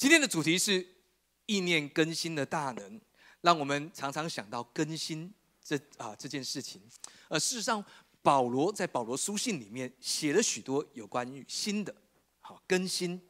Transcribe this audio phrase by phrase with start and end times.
[0.00, 0.86] 今天的主题是
[1.44, 2.98] 意念更新的大能，
[3.42, 5.30] 让我们常常想到更新
[5.62, 6.80] 这啊这件事情。
[7.28, 7.84] 呃，事实上，
[8.22, 11.94] 保罗在保罗书信里面写了许多有关于新的，
[12.40, 13.20] 好更新，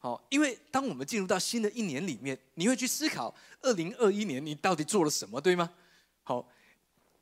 [0.00, 5.72] 好，因为当我们进入到新的一年里面，你会去思考二零二一年你到底做了什么，对吗？
[6.24, 6.50] 好，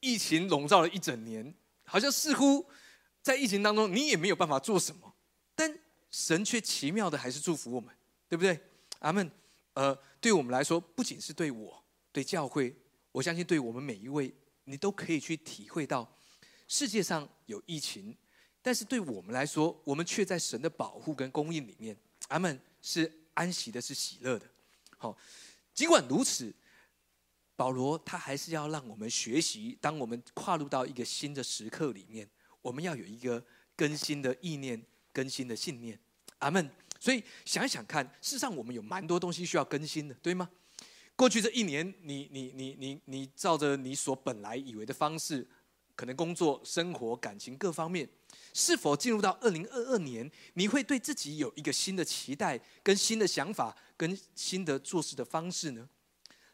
[0.01, 1.55] 疫情笼罩了一整年，
[1.85, 2.65] 好像似乎
[3.21, 5.13] 在疫情当中你也没有办法做什么，
[5.55, 5.79] 但
[6.11, 7.95] 神却奇妙的还是祝福我们，
[8.27, 8.59] 对不对？
[9.01, 9.31] 阿门。
[9.75, 12.75] 呃，对我们来说，不仅是对我，对教会，
[13.13, 16.11] 我相信对我们每一位，你都可以去体会到，
[16.67, 18.17] 世界上有疫情，
[18.63, 21.97] 但是对我们来说，我们却在神的保护跟供应里面，
[22.29, 24.47] 阿门，是安息的，是喜乐的。
[24.97, 25.17] 好，
[25.75, 26.55] 尽管如此。
[27.59, 32.29] 保罗他还是要让我们学习，当我们跨入到一个新的时刻里面，
[32.61, 33.43] 我们要有一个
[33.75, 35.99] 更新的意念、更新的信念。
[36.41, 36.71] 阿门。
[37.07, 40.51] 所以想一想看，事实上我们有蛮多东西需要更新的，对吗？
[41.15, 45.47] 过去这一年，你、你、你、你、你照着你所本来以为的方式，
[45.95, 48.09] 可能工作、生活、感情各方面，
[48.53, 55.89] 是否进入到二零二二年，你会对自己有一个新的期待、跟新的想法、跟新的做事的方式呢？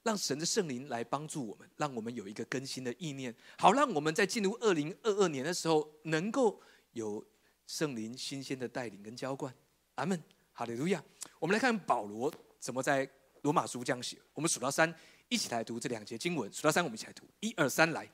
[0.03, 6.61] 让神的圣灵来帮助我们，让我们有一个更新的意念，好让我们在进入二零二二年的时候，能够
[6.93, 7.25] 有
[7.67, 9.55] 圣灵新鲜的带领跟浇灌。
[9.97, 10.21] 阿门，
[10.53, 11.03] 哈利路亚。
[11.39, 13.09] 我们来看保罗怎么在
[13.43, 14.17] 罗马书这样写。
[14.35, 14.93] 我们数到三，
[15.29, 16.53] 一起来读这两节经文。
[16.53, 17.25] 数到三，我们一起来读。
[17.41, 18.09] 一二三，来。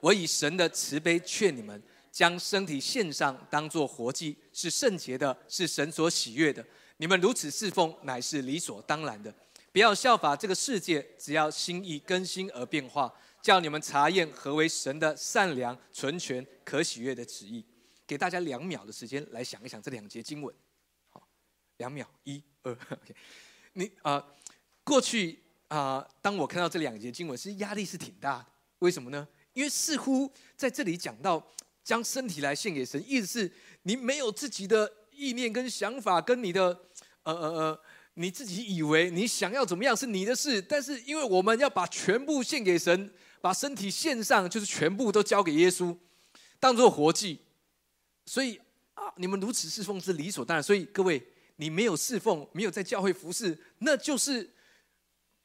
[0.00, 6.64] 我以神的慈悲劝你们，将身体献上，当作活祭，是圣洁的，是神所喜悦的。
[6.96, 9.32] 你们如此侍奉，乃是理所当然的。
[9.70, 17.64] 不要效法这个世界，只要心意更新而变化，叫你们查验何为神的善良、纯全、可喜悦的旨意。
[18.06, 20.54] 给大家两秒的时间来想一想这两节经文。
[21.08, 21.26] 好，
[21.76, 22.72] 两秒，一二。
[22.90, 23.14] OK，
[23.74, 24.24] 你啊，
[24.84, 28.46] 过去啊，当我看到这两节经文，其实压力是挺大的。
[28.80, 29.26] 为什么呢？
[29.52, 31.46] 因为似乎在这里讲到
[31.84, 33.52] 将身体来献给神，意思是
[33.82, 36.68] 你没有自己的意念跟想法，跟你的
[37.22, 37.80] 呃呃呃。
[38.14, 45.96] 你自己以为你想要怎么样是你的事，但是因为我们要把全部献给神，把身体献上，就是全部都交给耶稣，
[46.60, 47.40] 当做活祭。
[48.26, 48.60] 所以
[48.94, 50.62] 啊，你们如此侍奉是理所当然。
[50.62, 51.22] 所以各位，
[51.56, 54.48] 你没有侍奉，没有在教会服侍，那就是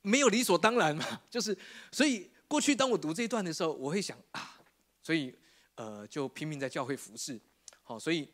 [0.02, 1.22] 没有理所当然嘛。
[1.30, 1.58] 就是
[1.92, 4.60] 所以过去当我读这一段的时候，我会想啊，
[5.02, 5.36] 所以
[5.76, 7.40] 呃，就拼命在教会服侍。
[7.84, 8.28] 好，所以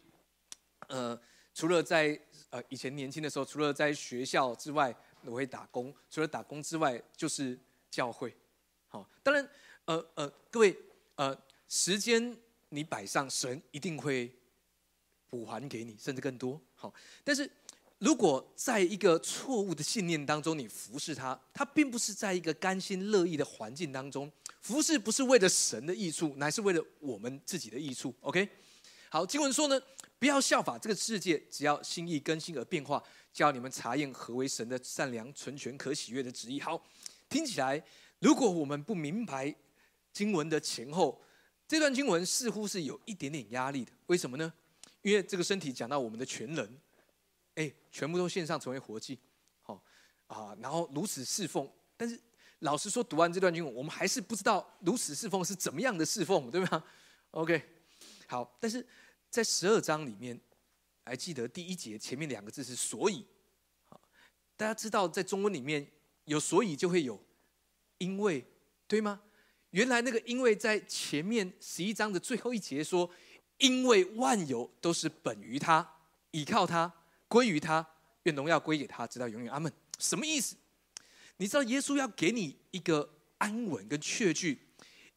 [0.87, 1.19] 呃，
[1.53, 7.57] 除了在呃，以前年轻的时候，除了在学校之外，我会打工；除了打工之外，就是
[7.89, 8.35] 教会。
[8.87, 9.49] 好，当然，
[9.85, 10.77] 呃呃，各位，
[11.15, 11.35] 呃，
[11.67, 12.37] 时间
[12.73, 14.34] 你摆上，神一定会
[15.29, 16.59] 补还给你，甚至更多。
[16.75, 17.50] 好，但是
[18.00, 28.13] 如果在一个错误的信念当中，你服侍他，他并不是在一个甘心乐意的环境当中服侍，不是为了神的益处，乃是为了我们自己的益处。
[28.22, 28.50] OK，
[29.09, 29.81] 好，经文说呢。
[30.19, 33.03] 不要效法这个世界，只要心意更新而变化，
[33.34, 36.61] 叫你们查验何为神的善良、纯全、可喜悦的旨意。
[36.61, 36.81] 好，
[37.28, 37.84] 听起来，
[38.19, 39.53] 如果我们不明白
[40.13, 41.22] 经文的前后，
[41.73, 43.91] 这段经文似乎是有一点点压力的。
[44.06, 44.53] 为什么呢？
[45.01, 46.79] 因为这个身体讲到我们的全人，
[47.56, 49.17] 哎，全部都献上成为活祭，
[49.63, 49.84] 好
[50.28, 51.67] 啊，然后如此侍奉。
[51.97, 52.22] 但是
[52.59, 56.84] 老实说，读完这段经文，我们还是不知道如此侍奉是怎么样的侍奉，对吗
[57.31, 57.59] ？OK，
[58.28, 58.85] 好，但是。
[59.31, 60.40] 在十二章里面，
[61.03, 63.25] 还记得第一节前面两个字是“所以”，
[63.90, 64.00] 好，
[64.55, 65.88] 大家知道在中文里面
[66.25, 67.19] 有“所以”就会有
[67.97, 68.45] “因为”，
[68.88, 69.19] 对吗？
[69.73, 73.09] 原来那个“因为”在前面十一章的最后一节说
[73.57, 75.95] ：“因为万有都是本于他，
[76.29, 76.94] 倚靠他，
[77.28, 77.85] 归于他，
[78.23, 79.72] 愿荣耀归给他，直到永远。”阿门。
[79.97, 80.56] 什么意思？
[81.38, 84.59] 你知道耶稣要给你一个安稳跟确据，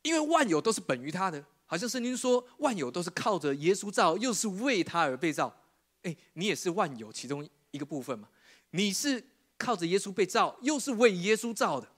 [0.00, 1.44] 因为万有都是本于他的。
[1.66, 5.54] 好像圣经说万有都是靠着耶稣造，又是为他而被造。
[6.02, 8.28] 哎，你也是万有其中一个部分嘛？
[8.70, 9.22] 你是
[9.58, 11.88] 靠着耶稣被造，又是为耶稣造的。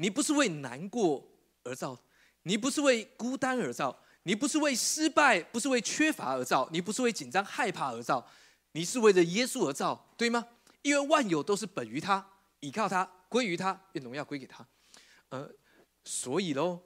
[0.00, 1.28] 你不是为难过
[1.64, 1.98] 而造，
[2.44, 8.24] 你不是为孤单而造，你不是为失败，不是为缺乏而造，你不是为紧张害怕而造，
[8.72, 10.46] 你是为了耶稣而造，对吗？
[10.82, 12.24] 因为万有都是本于他，
[12.60, 14.66] 倚靠他，归于他，愿荣耀归给他。
[15.30, 15.50] 呃，
[16.04, 16.80] 所以喽。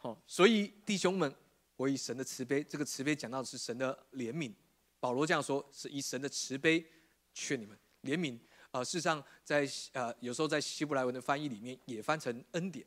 [0.00, 1.32] 好，所以弟兄们，
[1.76, 4.52] 我以神的慈悲，这个慈悲讲到的是神的怜悯。
[5.00, 6.84] 保罗这样说，是以神的慈悲
[7.32, 8.38] 劝你们怜悯。
[8.70, 12.86] 啊，事实上，在呃有时候在希伯来文的翻译里面也翻成恩典，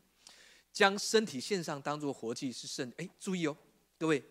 [0.72, 2.92] 将身体献上当做活祭是圣。
[2.98, 3.58] 哎，注意哦，
[3.98, 4.24] 各位，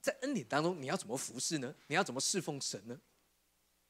[0.00, 1.74] 在恩典当中你要怎么服侍呢？
[1.86, 3.00] 你要怎么侍奉神呢？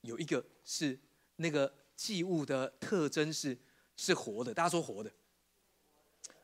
[0.03, 0.99] 有一个是
[1.37, 3.59] 那个祭物的特征是
[3.97, 5.12] 是活的，大家说活的。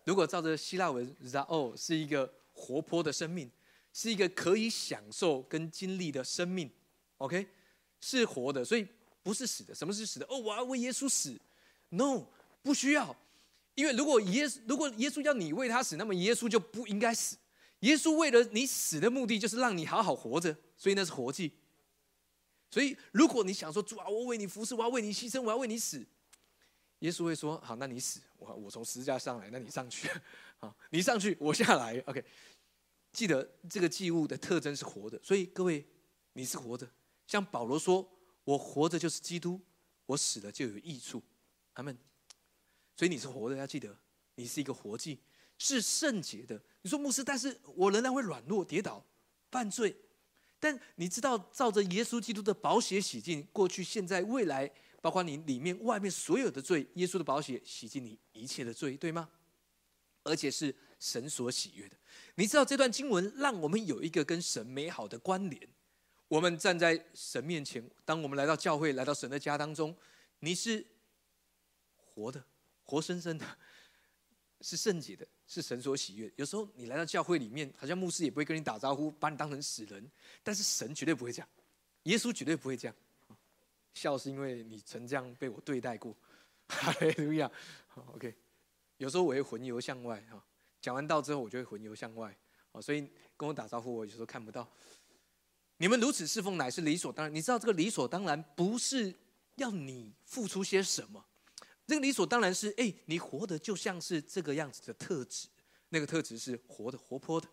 [0.05, 3.49] 如果照着希腊文 “zao” 是一个活泼的生命，
[3.93, 6.69] 是一个可以享受跟经历的生命
[7.19, 7.47] ，OK，
[8.01, 8.89] 是活的，所以
[9.23, 9.75] 不是死的。
[9.75, 10.27] 什么是死的？
[10.27, 11.39] 哦，我要为耶稣死
[11.91, 12.27] ？No，
[12.63, 13.17] 不需要，
[13.75, 17.37] 因为如果耶稣如果耶稣要你为他死，那么耶稣就不应该死。
[17.81, 21.53] 耶稣为了你死的目的，就是让你好好活着，所以那是活祭。
[22.71, 26.07] 所以如果你想说主啊，我为你服侍，我要为你牺牲，我要为你死，
[27.01, 30.09] 耶稣会说好，那你死，我我从十字架上来，那你上去，
[30.59, 32.25] 好，你上去，我下来，OK。
[33.13, 35.85] 记得这个祭物的特征是活的，所以各位，
[36.35, 36.89] 你是活的。
[37.27, 38.09] 像保罗说
[38.45, 39.61] ：“我活着就是基督，
[40.07, 41.23] 我死了就有益处。”
[41.75, 41.97] 阿门。
[42.97, 43.97] 所以你是活的，要记得，
[44.35, 45.21] 你是一个活祭，
[45.57, 46.61] 是圣洁的。
[46.83, 49.05] 你说牧师，但是我仍然会软弱、跌倒、
[49.51, 49.97] 犯罪。
[50.59, 54.71] 但你知道，照着耶稣基督的宝血洗净过去、现在、未来，
[55.01, 59.31] 包括你里面、外面所有的罪，耶稣的宝血洗净你一切的罪，对吗？
[60.23, 61.97] 而且是神所喜悦的。
[62.35, 65.67] 你知道这段经文让我们有一个跟神美好的关联。
[66.31, 69.93] 我们站在神面前，当我们来到教会、来到神的家当中，
[70.39, 70.87] 你是
[71.97, 72.41] 活的、
[72.85, 73.45] 活生生的，
[74.63, 76.33] 是圣洁的，是神所喜悦。
[76.37, 80.09] 有时候你来到教会里面，好像牧师也不会跟你打招呼，把你当成死人。
[80.45, 81.49] 但是神绝对不会这样，
[82.05, 82.97] 耶稣绝对不会这样。
[83.93, 86.17] 笑是因为你曾这样被我对待过。
[86.69, 87.51] 哈利路亚。
[88.15, 88.33] OK，
[88.99, 90.41] 有时候我会魂游向外哈。
[90.81, 92.33] 讲完道之后，我就会魂游向外，
[92.81, 94.71] 所以跟我打招呼，我有时候看不到。
[95.81, 97.35] 你们如此侍奉，乃是理所当然。
[97.35, 99.15] 你知道这个理所当然不是
[99.55, 101.25] 要你付出些什么，
[101.87, 105.49] 这个理所当然是，哎，你活的就像是这个样子的特质，
[105.89, 107.49] 那个特质是活的、活泼的，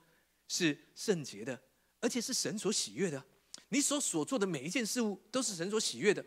[0.49, 1.57] 是圣洁的，
[2.01, 3.23] 而且是神所喜悦的。
[3.69, 6.23] 你所所做的每一件事物都是神所喜悦的。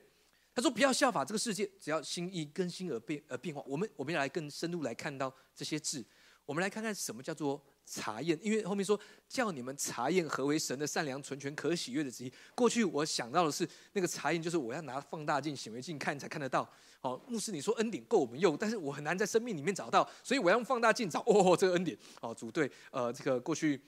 [0.54, 6.02] 他说：“不要效法这个世界，只要心意更新而变而变化。”我们我们要来更深入来看到这些字。
[6.46, 8.98] 我们来看看什么叫做查验，因为后面说
[9.28, 12.32] 叫你们查验何为神的善良、纯全、可喜悦的旨意。
[12.54, 16.70] 过去我想到的是那个查验，就是我要拿放大镜、显微镜看才看得到。
[17.00, 21.20] 好，牧师，你说恩典够我们用，但是我很难在生命里面找到，所以我要用放大镜找。
[21.26, 23.82] 哦，这个恩典，哦，组队，呃，这个过去，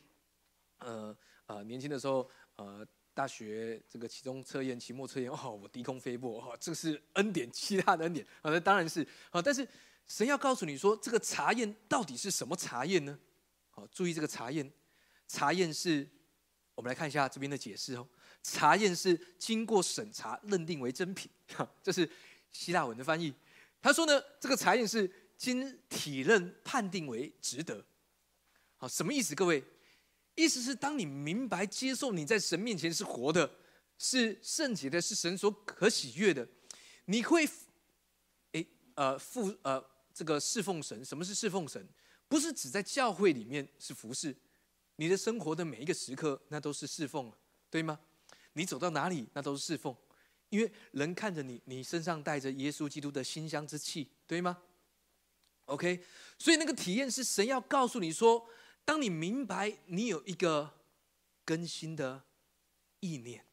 [0.78, 1.16] 呃
[1.46, 2.84] 呃，年轻的时候，呃，
[3.14, 9.66] 大学这个期中测验、期末测验，哦，我低空飞过，哦，这个是恩典，其他的恩典，啊，那当然是，啊，但是。
[10.04, 13.16] 神要告诉你说，这个查验到底是什么查验呢？
[13.75, 14.71] 好，注意这个查验，
[15.27, 16.07] 查验是，
[16.75, 18.07] 我们来看一下这边的解释哦。
[18.43, 21.31] 查验是经过审查认定为真品，
[21.83, 22.09] 这是
[22.53, 23.33] 希腊文的翻译。
[23.81, 27.83] 他说呢，这个查验是经体认判定为值得。
[28.77, 29.35] 好，什么意思？
[29.35, 29.65] 各位，
[30.35, 33.51] 意思是当你明白接受你在神面前是活的，
[33.97, 36.47] 是圣洁的，是神所可喜悦的，
[37.07, 37.49] 你会，
[38.53, 38.67] 诶，
[38.97, 39.83] 呃，负呃。
[40.15, 41.89] 这个侍奉神，什么是侍奉神？
[42.32, 44.34] 不是只在教会里面是服侍，
[44.96, 47.31] 你的生活的每一个时刻，那都是侍奉，
[47.69, 48.00] 对吗？
[48.55, 49.94] 你走到哪里，那都是侍奉，
[50.49, 54.62] 因为人看着你，你身上带着耶稣基督的馨香之气，对吗
[55.67, 56.02] ？OK，
[56.38, 58.49] 所以那个体验是神要告诉你说，
[58.82, 60.73] 当你明白你有一个
[61.45, 62.25] 更新的
[63.00, 63.45] 意念，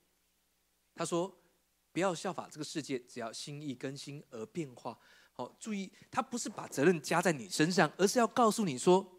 [0.96, 1.38] 他说，
[1.92, 4.98] 不要效法这个世界，只要心意更新而变化。
[5.40, 9.10] 哦，注意，他不是把责任加在你身上，而是要告诉你说：“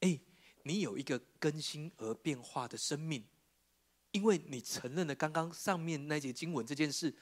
[0.00, 0.20] 哎，
[0.64, 3.24] 你有一个更新而变化的生命，
[4.10, 7.14] 因为你承认了刚刚上面那节经文这件事。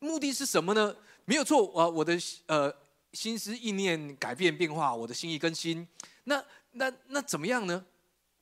[0.00, 0.96] 目的是什么呢？
[1.24, 2.74] 没有错啊，我的呃
[3.12, 5.86] 心思意念改变变化，我的心意更新。
[6.24, 7.86] 那那那怎么样呢？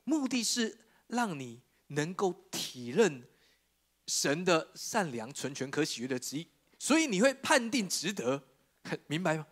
[0.05, 3.29] 目的是让你能够体认
[4.07, 6.47] 神的善良、纯全、可喜悦的旨意，
[6.79, 8.41] 所以你会判定值得。”
[8.83, 9.45] 很 明白吗？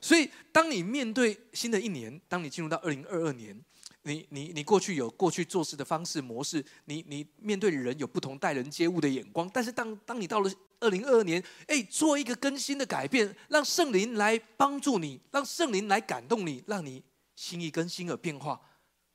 [0.00, 3.60] 所以，当你面对新的一年，当你进入到二零二二年，
[4.02, 9.50] 你你你过去有过去做事的方式模式，你你面对人有不同待人接物的眼光。
[9.52, 17.02] 但是，当当你到了二零二二年，哎，做一个更新的改变，让圣灵来帮助你，让圣灵来感动你，让你
[17.34, 18.60] 心意更新而变化，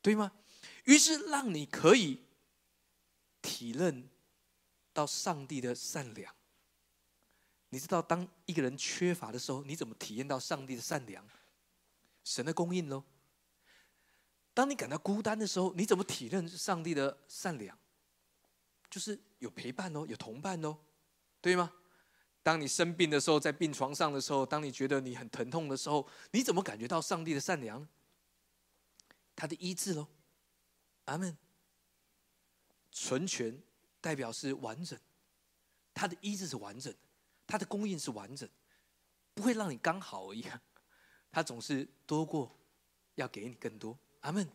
[0.02, 0.32] 对吗？
[0.84, 2.18] 于是，让你可以
[3.40, 4.10] 体认
[4.92, 6.34] 到上帝的善良。
[7.72, 11.26] 你知道，当一个人缺乏的时候，你怎么体验到上帝的善良、
[12.22, 13.02] 神的供应喽？
[14.52, 17.74] 当你感到孤单的时候，你怎么体认上帝的善良？
[18.90, 20.76] 就是有陪伴哦，有同伴哦，
[21.40, 21.72] 对吗？
[22.42, 27.88] 当你生病的时候，在病床上的时候，当你觉得你很疼痛的时候，你怎么感觉到上帝的善良？
[29.34, 30.06] 他的医治喽，
[31.06, 31.34] 阿门。
[32.90, 33.58] 纯全
[34.02, 35.00] 代表是完整。
[35.94, 36.94] 他的医治是完整，
[37.52, 38.48] 他的供应是完整，
[39.34, 40.42] 不会让你刚好而已。
[41.30, 42.50] 他总是多过，
[43.16, 43.98] 要给你更多。
[44.20, 44.48] 阿门。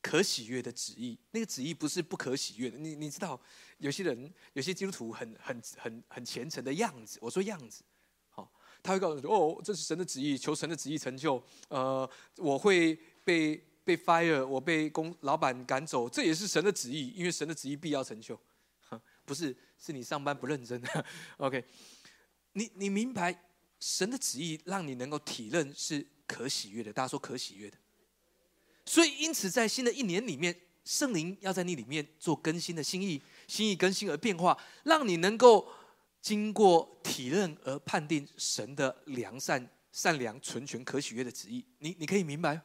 [0.00, 2.78] 可喜悦的旨意，那个旨意不是不可喜悦的。
[2.78, 3.38] 你你知道，
[3.76, 7.18] 有些人有些基督徒很很很很虔诚的样子。
[7.20, 7.84] 我说样子，
[8.30, 8.50] 好，
[8.82, 12.08] 他会告诉你说：“哦，这是神的旨意，求神的旨意成就。”呃，
[12.38, 18.40] 我会被被 fire，我被公老板赶走，这也是神的旨意，因为神的旨意必要成就。
[19.24, 20.82] 不是，是你上班不认真。
[21.38, 21.64] OK，
[22.52, 23.42] 你你明白
[23.80, 26.92] 神的旨意，让你能够体认是可喜悦的。
[26.92, 27.76] 大家说可喜悦的。
[28.84, 30.54] 所以，因此，在新的一年里面，
[30.84, 35.68] 圣灵要在你里面做更新的心意，心意更新而变化，让你能够
[36.20, 41.64] 经过体认而判定神的良善、善良、纯全、可喜悦的旨意。
[41.78, 42.60] 你你可以明白，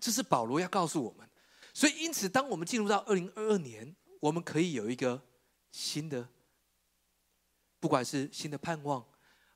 [0.00, 1.28] 这是保罗要告诉我们。
[1.74, 5.22] 所以，因此，当我们进入到二零二二年，我们可以有一个
[5.70, 6.26] 新的，
[7.80, 9.04] 不管是新的盼望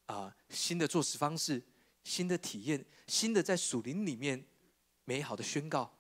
[0.06, 1.62] 啊，新的做事方式，
[2.04, 4.44] 新的体验，新的在属灵里面。
[5.06, 5.92] 美好的宣告，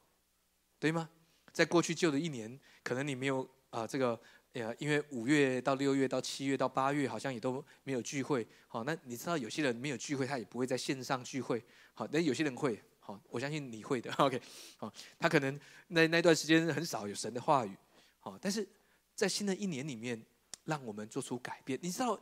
[0.78, 1.10] 对吗？
[1.52, 4.20] 在过去旧的一年，可能你没有啊，这个
[4.52, 8.46] 呃，因为五月到六月到七月到八月，好像也都没有聚会。
[8.68, 11.60] 好，那你知道有些人没有聚会，他也不会在线上聚会。
[11.92, 12.80] 好，那有些人会。
[13.00, 14.12] 好，我相信你会的。
[14.22, 14.40] OK，
[14.76, 15.58] 好，他可能
[15.88, 17.76] 那那段时间很少有神的话语。
[18.20, 18.68] 好，但是
[19.16, 20.24] 在新的一年里面，
[20.70, 21.78] 让我们做出改变。
[21.82, 22.18] 你知道，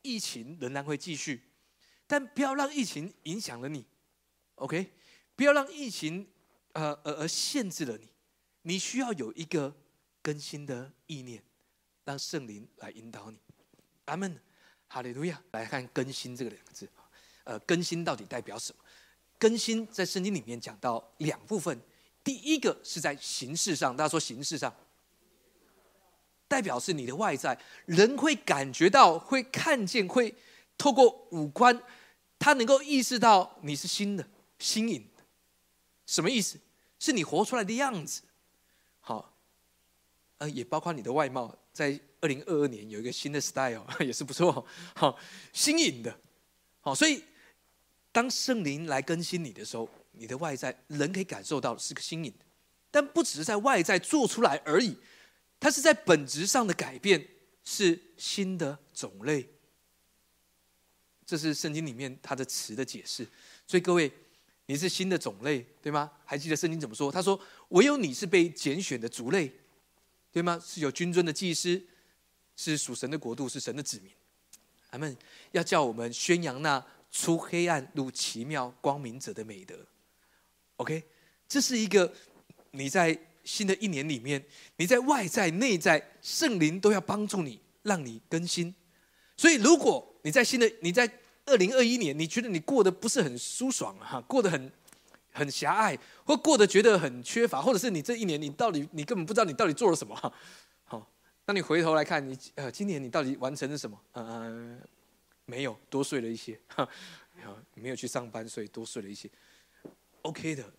[0.00, 1.42] 疫情仍然会继续，
[2.06, 3.84] 但不要让疫情影响了你。
[4.54, 4.92] OK。
[5.36, 6.28] 不要让疫情，
[6.72, 8.06] 呃呃而限制了你。
[8.60, 9.74] 你需要有一个
[10.20, 11.42] 更新的意念，
[12.04, 13.38] 让圣灵来引导你。
[14.04, 14.38] 阿门，
[14.86, 15.42] 哈利路亚。
[15.52, 16.86] 来看“更新”这个两个字，
[17.44, 18.84] 呃，更新到底代表什么？
[19.38, 21.80] 更新在圣经里面讲到两部分。
[22.22, 24.70] 第一个是在形式上，大家说形式上，
[26.50, 30.34] 代表是你的外在，人会感觉到，会看见，会
[30.76, 31.80] 透过五官，
[32.40, 34.28] 他能够意识到你是新的、
[34.58, 35.22] 新颖的。
[36.06, 36.58] 什么意思？
[36.98, 38.22] 是你活出来的样子，
[38.98, 39.32] 好，
[40.38, 44.66] 呃，也包括你的外貌，在二零二二年有一个新的 style，也是不错，
[44.96, 45.16] 好，
[45.52, 46.18] 新颖的，
[46.80, 47.22] 好，所以
[48.10, 52.44] 当圣灵来更新你的时候，你的外在人可以感受到是个新颖的，
[52.90, 54.98] 但不只是在外在做出来而已，
[55.60, 57.28] 它是在本质上的改变，
[57.62, 59.48] 是新的种类，
[61.24, 63.28] 这是圣经里面它的词的解释，
[63.66, 64.10] 所以各位。
[64.66, 66.08] 你是新的种类，对吗？
[66.24, 67.10] 还记得圣经怎么说？
[67.10, 67.40] 他说
[67.70, 69.52] ：“唯有你是被拣选的族类，
[70.30, 70.62] 对吗？
[70.64, 71.82] 是有君尊的祭司，
[72.54, 74.12] 是属神的国度，是神的子民。”
[74.88, 75.16] 他们
[75.50, 79.84] 要叫我们宣扬那出黑暗入奇妙光明者的美德。
[80.76, 81.02] OK，
[81.48, 82.14] 这是一个
[82.70, 83.18] 你在
[83.50, 84.44] 新的一年里面，
[84.76, 88.74] 你在外在内在圣灵都要帮助你，让你更新。
[89.36, 91.10] 所以，如果你在新的你在。
[91.46, 94.70] 二零二一年，你觉得你过得不是很舒爽哈，过得很
[95.32, 100.14] 很狭隘，或过得觉得很缺乏，或者是你这一年你到底你根本不知道你到底做了什么？
[100.84, 101.10] 好，
[101.46, 103.98] 那你回头来看，你呃今年你到底完成了什么？
[104.12, 104.78] 呃，
[105.44, 106.88] 没有，多睡了一些，哈，
[107.74, 109.28] 没有去上班，所以多睡了一些。
[110.22, 110.72] OK 的，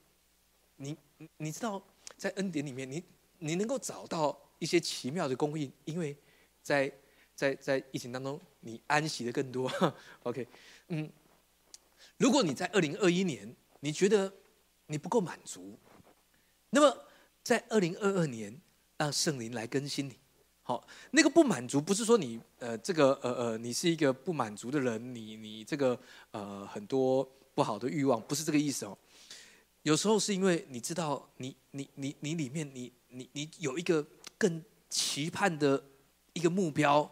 [0.77, 0.95] 你
[1.35, 1.83] 你知道
[2.21, 3.03] 在恩典里面，你
[3.39, 6.15] 你能够找到一些奇妙的供应，因为
[6.61, 6.91] 在。
[7.33, 9.71] 在在疫情当中，你安息的更多。
[10.21, 10.47] OK，
[10.89, 11.09] 嗯，
[12.17, 14.31] 如果你在二零二一年你觉得
[14.85, 15.75] 你不够满足，
[16.69, 16.95] 那么
[17.41, 18.55] 在二零二二年
[18.95, 20.19] 让圣灵来更新你。
[20.61, 25.99] 好，那个不满足不是说你呃这个呃呃你是一个不满足的人，你你这个
[26.29, 28.95] 呃很多不好的欲望，不是这个意思哦。
[29.83, 34.05] 有时候是因为你知道你你你你里面你你你有一个
[34.37, 35.83] 更期盼的
[36.33, 37.09] 一个目标。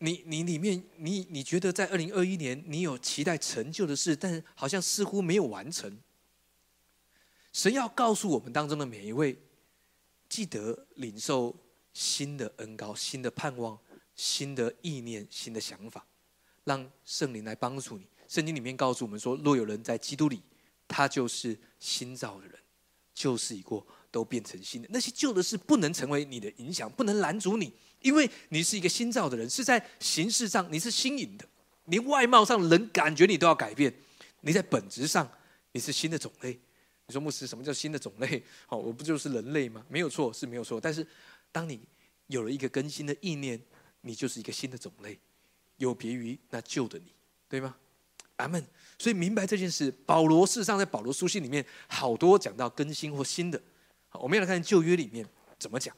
[0.00, 5.98] 你你里面你你觉得在二零二一年你有期待成就的事，但好像似乎没有完成。
[7.52, 9.36] 神要告诉我们当中的每一位，
[10.28, 11.52] 记得领受
[11.92, 13.76] 新的恩高、新的盼望、
[14.14, 16.06] 新的意念、新的想法，
[16.62, 18.06] 让圣灵来帮助你。
[18.28, 20.40] 圣经里面告诉我们说，若有人在基督里，
[20.88, 22.58] 他就是新造的人，
[23.14, 24.88] 旧事已过，都变成新的。
[24.90, 27.72] 那些旧的事不能成为你的影响，不能拦阻你。
[28.00, 31.46] 因为你是一个新造的人，是在形式上你是新颖的，
[31.84, 33.94] 连外貌上人感觉你都要改变。
[34.40, 35.30] 你在本质上
[35.72, 36.58] 你是新的种类。
[37.06, 38.42] 你说牧师，什么叫新的种类？
[38.66, 39.84] 好， 我不就是人类吗？
[39.88, 40.80] 没有错，是没有错。
[40.80, 41.06] 但是
[41.50, 41.80] 当你
[42.26, 43.60] 有了一个更新的意念，
[44.02, 45.18] 你就是一个新的种类，
[45.78, 47.12] 有别于那旧的你，
[47.48, 47.74] 对吗？
[48.38, 48.66] 阿门。
[48.98, 53.62] 所以明白这件事，保罗事实上在保罗书信里面好多讲到更新或新的。
[54.08, 55.24] 好，我们要来看旧约里面
[55.56, 55.94] 怎么讲。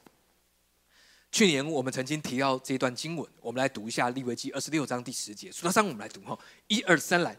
[1.31, 5.51] 去年我们曾经提到这段经文，我们来读一下利未记二十六章第十节。
[5.51, 7.35] 数到三，我们来读哈，一二三来。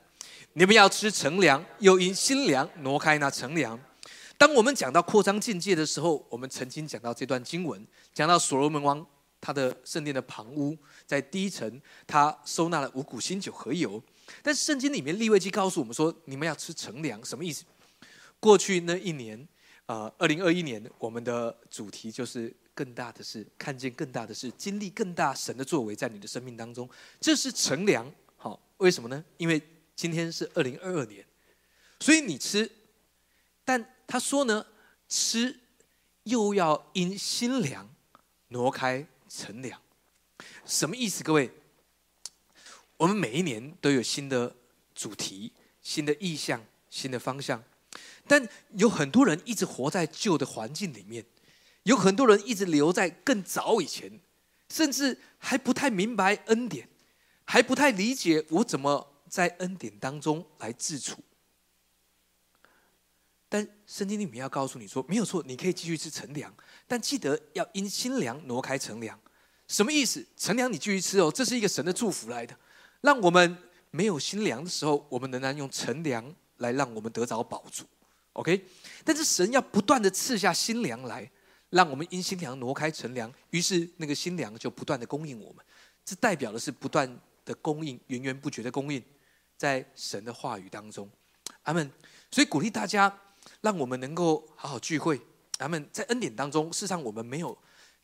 [0.55, 3.79] 你们要吃乘粮，又因新粮挪开那乘粮。
[4.39, 9.07] 当我们讲到扩张境界的时候，我们曾经讲到这段经文，讲到所罗门王
[9.41, 14.03] 他的圣殿的旁屋，在第一层他收纳了五谷、新酒和油。
[14.43, 17.65] 但是圣经里面利未记告诉我们说，你们要吃乘粮，什么意思？
[18.41, 19.47] 过去那一年，
[19.87, 22.55] 呃，二零二一年，我们的主题就是。
[22.75, 26.89] 更大的是看见更大的事经历更大神的作为在你的生命当中，
[27.21, 28.11] 这是乘凉。
[28.35, 29.23] 好，为什么呢？
[29.37, 29.61] 因为
[29.95, 31.23] 今天是二零二二年，
[32.01, 32.71] 所以你吃，
[33.63, 34.65] 但他说呢，
[35.07, 35.55] 吃
[36.23, 37.87] 又要因新凉
[38.49, 39.79] 挪开乘凉，
[40.65, 41.23] 什么意思？
[41.23, 41.51] 各位，
[43.03, 44.55] 我们每一年都有新的
[44.95, 47.61] 主题、新的意向、新的方向，
[48.29, 51.27] 但有很多人一直活在旧的环境里面。
[51.83, 54.21] 有很多人一直留在更早以前，
[54.69, 56.89] 甚至还不太明白恩典，
[57.45, 61.19] 还不太理解我怎么在恩典当中来自处。
[63.49, 66.55] 但圣经里面要告诉你说，没有错，你可以继续吃陈粮，
[66.87, 69.19] 但记得要因新粮挪开陈粮。
[69.67, 70.25] 什么意思？
[70.37, 72.57] 陈粮你继续吃哦，这是一个神的祝福来的，
[73.03, 73.57] 让我们
[73.91, 77.85] 没有新粮的时候，我们仍然用陈粮来让我们得着宝足。
[78.33, 78.65] OK，
[79.05, 81.31] 但是神要不断的赐下新粮来。
[81.69, 85.65] 让我们因新粮挪开陈粮，于是那个新粮就不断的供应我们。
[86.05, 89.03] 这代表的是不断的供应，源源不绝的供应，
[89.57, 91.09] 在神的话语当中。
[91.63, 91.91] 阿门。
[92.31, 93.19] 所以鼓励大家，
[93.63, 95.19] 让我们能够好好聚会。
[95.61, 95.89] 阿门。
[95.91, 97.57] 在恩典当中，事实上我们没有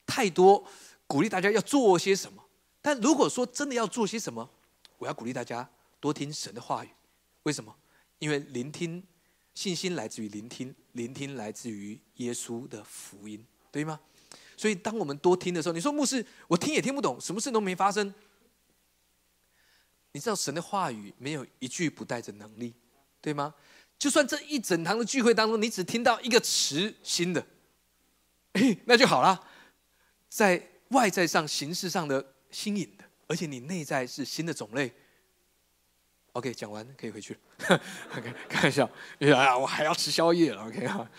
[0.07, 0.65] 太多
[1.07, 2.43] 鼓励大家要做些什么。
[2.81, 4.49] 但如果说真的要做些什么，
[4.99, 6.89] 我要鼓励大家多听神的话语。
[7.45, 7.75] 为什么？
[8.19, 9.03] 因为聆听
[9.55, 13.45] 信心来自于聆听，聆听来自于耶稣的福音。
[13.71, 14.01] 对吗？
[14.57, 18.13] 所以当我们多听的时候，你说牧师，我听也听不懂，什么事都没发生。
[20.13, 22.75] 你知道神的话语没有一句不带着能力，
[23.21, 23.55] 对吗？
[23.99, 27.47] 就算这一整堂的聚会当中，你只听到一个词新的，
[28.87, 29.47] 那就好了。
[30.29, 32.98] 在外在上、形式上的新颖，
[33.29, 34.93] 而且你内在是新的种类。
[36.33, 37.41] OK，讲完可以回去了。
[38.17, 40.67] OK，开玩笑，哎呀，我还要吃宵夜了。
[40.67, 41.11] OK 哈。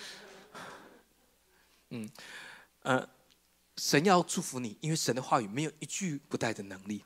[1.92, 2.10] 嗯。
[2.82, 3.08] 呃，
[3.76, 7.04] 神要祝福你，因为神的话语没有一句不带着能力，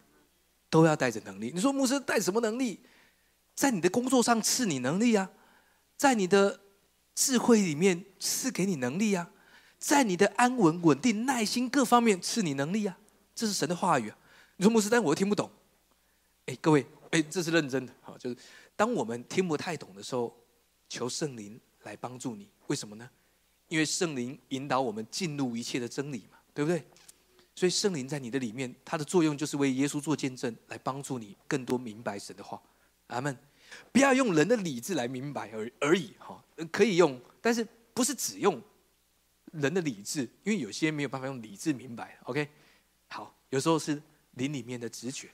[0.70, 1.52] 都要带着能力。
[1.54, 2.80] 你说牧师带什么能力？
[3.56, 5.30] 在你的工作上赐你能力啊，
[5.98, 6.60] 在你的
[7.16, 9.32] 智慧里面赐给你能力啊，
[9.80, 12.98] 在你的安稳、稳定、耐心各方面赐你能力啊，
[13.36, 14.18] 这是神的话语啊。
[14.58, 15.50] 你说牧师，但我又听不懂。
[16.46, 17.94] 哎，各位，哎，这是认真的。
[18.02, 18.38] 好，就是
[18.76, 20.36] 当我们听不太懂的时候，
[20.90, 22.48] 求圣灵来帮助你。
[22.68, 23.10] 为什么呢？
[23.68, 26.86] 因为圣灵引导我们进入一切的真理嘛，对不对？
[27.56, 32.62] 所以圣灵在你的里面，它的作用就是为耶稣做见证，来帮助你更多明白神的话。
[33.08, 33.38] 阿门。
[33.92, 38.62] 不要用人的理智来明白而而已哈，可以用，但是不是只用
[39.52, 42.20] 人的理智，因为有些没有办法用理智明白。
[42.26, 42.48] OK，
[43.08, 44.00] 好，有时候是
[44.34, 45.30] 灵里面的直觉。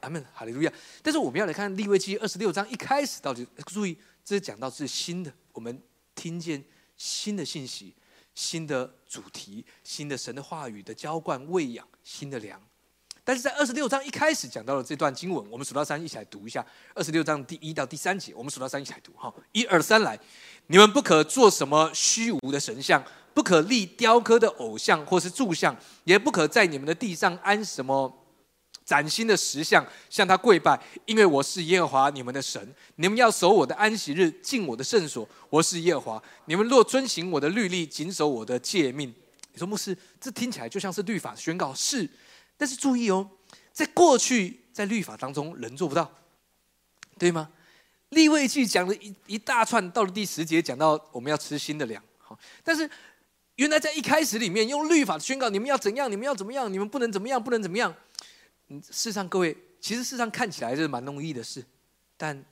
[0.00, 0.72] 阿门，哈利路亚。
[1.02, 5.82] 但是我们要来看利未记二十六章一开始到底，注意这讲到是新的，我们
[6.14, 6.64] 听见。
[6.98, 7.94] 新的信息、
[8.34, 12.58] 新的主题、新的神的话语的浇灌、喂养、新的粮。
[13.22, 16.64] 但是在二十六章一开始讲到了这段经文，我们数到三一起来读一下。
[16.94, 19.12] 二十六章第一到第三节，我们数到三一起来读。
[19.12, 20.18] 哈，一二三来！
[20.68, 23.04] 你们不可做什么虚无的神像，
[23.34, 28.25] 不可立雕刻的偶像或是柱像，也不可在你们的地上安什么。
[28.86, 32.72] 崭新的石像向他跪拜，因为我是耶和华你们的神。
[32.94, 35.28] 你们要守我的安息日，进我的圣所。
[35.50, 36.22] 我是耶和华。
[36.44, 39.12] 你们若遵行我的律例，谨守我的诫命。
[39.52, 42.08] 你说牧师，这听起来就像是律法宣告，是。
[42.56, 43.28] 但是注意哦，
[43.72, 46.10] 在过去在律法当中人做不到，
[47.18, 47.50] 对吗？
[48.10, 52.00] 立位记讲了一一大串，到了第十节讲到我们要吃新的粮。
[52.18, 52.88] 好，但是
[53.56, 57.92] 原来在一开始里面用律法宣告，你们要怎样，你们要怎么样，你们不能怎么样，不能怎么样。
[58.68, 61.64] 嗯，事实上，各位，其实事实上看起来是蛮容易的事，
[62.16, 62.44] 但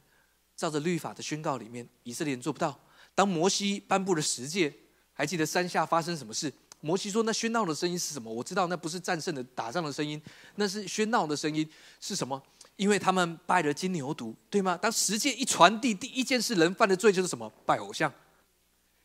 [0.57, 2.79] 照着律法的宣告里面，以色列人做不到。
[3.15, 4.73] 当摩西颁布了十诫，
[5.13, 6.53] 还记得山下发生什么事？
[6.81, 10.21] 摩西说：“那喧闹的声音是什么？”我知道那不是战胜的打仗的声音，
[10.57, 11.67] 那是喧闹的声音
[11.99, 12.41] 是什么？
[12.77, 14.77] 因为他们拜了金牛犊，对吗？
[14.77, 17.51] 当十诫一传递，第一件事人犯的罪就是什么？
[17.65, 18.13] 拜偶像。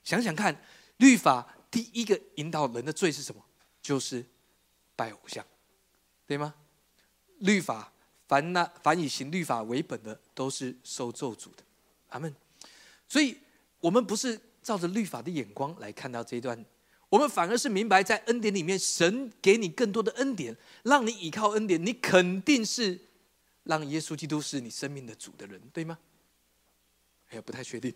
[0.04, 0.62] 想想看，
[0.98, 3.41] 律法第一个引导人的罪是什么？
[3.82, 4.26] 就是
[4.95, 5.45] 拜偶像，
[6.28, 6.54] 对吗？
[7.39, 7.91] 律法，
[8.28, 11.63] 凡那凡以行律法为本的，都是受咒诅的。
[12.10, 12.34] 阿门。
[13.08, 13.38] 所以，
[13.80, 16.63] 我们不是照着律法的眼光来看到这一段，
[17.10, 22.99] 我们反而是明白，在恩典里面，神给你更多的恩典，让你依靠恩典，你肯定是
[23.63, 25.97] 让耶稣基督是你生命的主的人，对吗？
[27.30, 27.93] 哎呀，不太确定。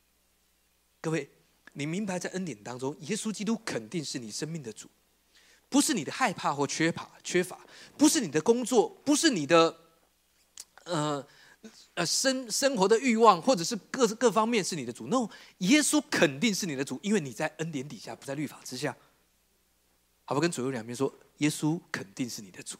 [1.00, 1.30] 各位，
[1.72, 4.88] 你明白在恩典当中，耶稣基督肯定是你生命的主，
[5.68, 7.58] 不是你的害怕或缺乏缺乏，
[7.98, 9.76] 不是你的工作，不是你的
[10.84, 11.26] 呃
[11.94, 15.06] 呃生生活的欲望，或者是各各方面是你的主。
[15.08, 18.96] 那耶稣肯定是你的主，因为你在恩典底下，不在律法之下。
[20.24, 22.76] 好不跟左右两边说，耶稣肯定是你的主。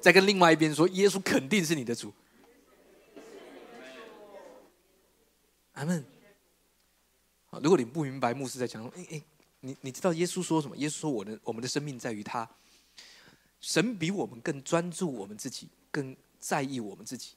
[0.00, 2.12] 再跟另外一边说，耶稣肯定是你的主。
[5.72, 6.04] 阿门。
[7.62, 9.22] 如果你不明白牧师在讲，哎哎，
[9.64, 10.76] 你你知道耶稣说什么？
[10.76, 12.48] 耶稣说：“我的我们的生命在于他。
[13.60, 17.30] 神比我们更专注我们自己，更在意我们自己，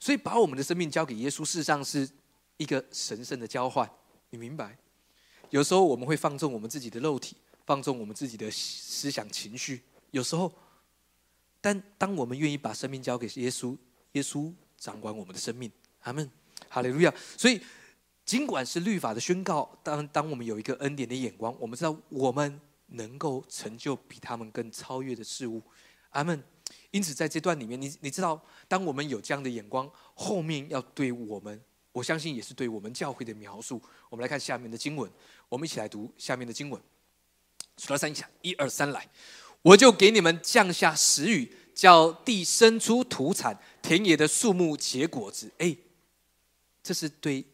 [0.00, 2.08] 所以把我们的生命交给耶稣，事实上是
[2.56, 3.88] 一个神圣的交换。
[4.30, 4.78] 你明白？
[5.50, 7.36] 有时候我们会放纵我们自己的肉体，
[7.66, 9.82] 放纵我们自己的思想情绪。
[10.12, 10.50] 有时候，
[11.60, 13.76] 但当我们愿意把生命交给耶稣，
[14.12, 15.70] 耶稣掌管我们的生命。
[16.00, 16.30] 阿门。
[16.68, 17.14] 哈利路亚！
[17.36, 17.60] 所以，
[18.26, 25.62] 尽管是律法的宣告，当当我们有一个恩典的眼光，我们知道我们能够成就比他们更超越的事物。
[26.10, 26.42] 阿门。
[26.90, 31.62] 因此，在这段里面，你你知道，当我们有这样的眼光，后面要对我们，
[31.92, 33.80] 我相信也是对我们教会的描述。
[34.08, 35.08] 我们来看下面的经文，
[35.48, 36.82] 我们一起来读下面的经文。
[37.78, 39.08] 数到三，一下，一二三，来，
[39.62, 45.52] 我就给你们降下时雨，叫地生出土产，田野的树木结果子。
[45.58, 45.76] 哎。
[46.82, 47.44] 这是对，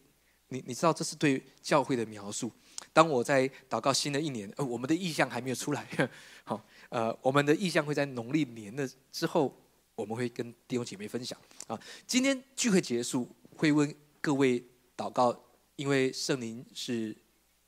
[0.53, 2.51] 你你知道这是对教会的描述。
[2.93, 5.87] 当我在祷告新的一年，呃，我们的意向还没有出来，
[6.45, 9.51] 好，呃，我们的意向会在农历年的之后，
[9.95, 11.35] 我们会跟弟兄姐妹分享。
[11.65, 14.63] 啊，今天聚会结束，会问各位
[14.95, 15.35] 祷告，
[15.75, 17.15] 因为圣灵是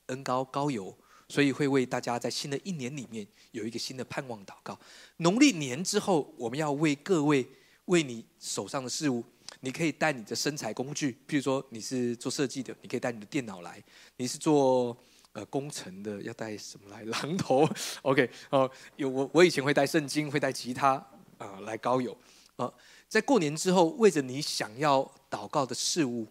[0.07, 0.95] 恩高高油，
[1.27, 4.79] 所以会为大家在新的一年里面有一个新的盼望祷告。
[5.17, 7.47] 农历年之后，我们要为各位
[7.85, 9.23] 为你手上的事物。
[9.65, 13.81] 你可以带你的身材工具，譬如说你是做设计的，你可以带你的电脑来；
[14.17, 14.95] 你是做
[15.31, 17.03] 呃工程的，要带什么来？
[17.05, 17.67] 榔头，
[18.03, 21.03] OK，哦，有我我以前会带圣经，会带吉他
[21.39, 22.15] 啊来高友
[22.57, 22.71] 啊。
[23.09, 26.27] 在过年之后，为着你想要祷告的事物，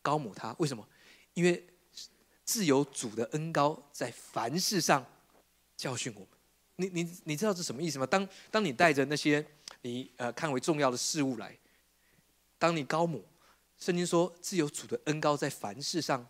[0.00, 0.82] 高母他为什么？
[1.34, 1.62] 因为
[2.46, 5.04] 自由主的恩高在凡事上
[5.76, 6.28] 教训我们。
[6.76, 8.06] 你你你知道这什么意思吗？
[8.06, 9.44] 当当你带着那些
[9.82, 11.54] 你呃看为重要的事物来。
[12.58, 13.24] 当你高母，
[13.78, 16.26] 圣经说自有主的恩高在凡事上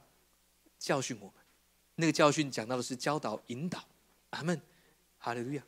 [0.78, 1.34] 教训我们，
[1.96, 3.82] 那个教训讲到的是教导引导，
[4.30, 4.60] 阿门，
[5.18, 5.62] 哈利路亚。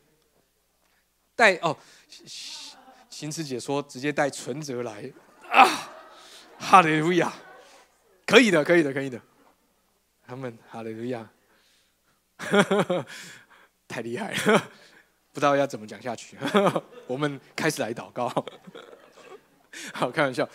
[1.35, 1.75] 带哦，
[3.09, 5.11] 行词解说直接带存折来。
[5.49, 5.89] 啊，
[6.59, 7.33] 哈利路亚，
[8.25, 9.19] 可以的，可以的，可以的，
[10.25, 11.27] 他们哈利路亚，
[13.87, 14.71] 太厉害了，
[15.33, 16.37] 不知道要怎么讲下去，
[17.07, 18.29] 我们开始来祷告。
[19.93, 20.47] 好，开玩笑。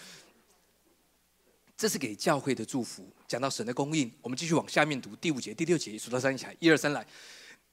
[1.76, 3.06] 这是给教会的祝福。
[3.28, 7.04] 讲到神的供应，我们继续往下面读第五节、第六节，数到三一起来，一二三来。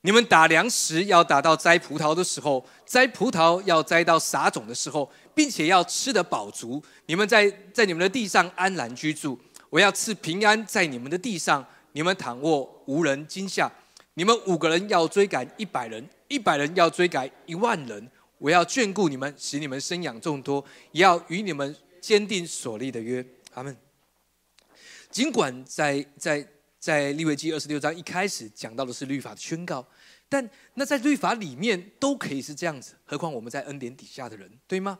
[0.01, 6.83] 你们打粮食要打到摘葡萄的时候，摘葡萄要摘到撒种的时候，并且要吃得饱足。
[7.05, 9.39] 你们在在你们的地上安然居住。
[9.69, 11.65] 我要赐平安在你们的地上。
[11.95, 13.71] 你们躺卧无人惊吓。
[14.15, 18.09] 你们五个人要追赶一百人，一百人要追赶一万人。
[18.43, 23.25] 我要眷顾你们，使你们生养众多，也要与你们坚定所立的约。
[23.53, 23.73] 阿门。
[25.09, 26.45] 尽管在在
[26.77, 29.87] 在利未记二十六章一开始讲到的是律法的宣告，
[30.27, 34.99] 但那在律法里面都可以是这样子，何况我们在恩典底下的人，对吗？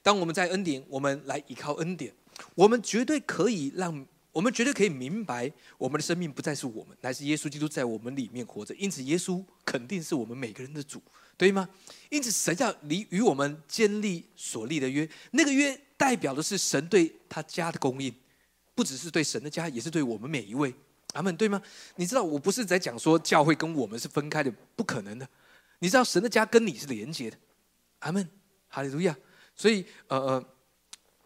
[0.00, 2.14] 当我们在恩典，我们来依靠恩典，
[2.54, 8.72] 我们绝对可以让我们绝对可以明白，我们的生命不再是我们，乃是耶稣基督在我们里面活着。
[8.76, 11.02] 因此，耶稣肯定是我们每个人的主。
[11.36, 11.68] 对吗？
[12.08, 18.14] 因此，神要离与我们建立所立的约，那个约代表的是神对他家的供应，
[18.74, 20.72] 不只是对神的家，也是对我们每一位。
[21.12, 21.60] 阿门，对吗？
[21.96, 25.28] 你知道，我不是在讲说教会跟我们是分开的，不可能的。
[25.80, 27.36] 你知道，神的家跟你是连接的。
[27.98, 28.26] 阿门，
[28.68, 29.14] 哈利路亚。
[29.54, 30.44] 所以，呃呃，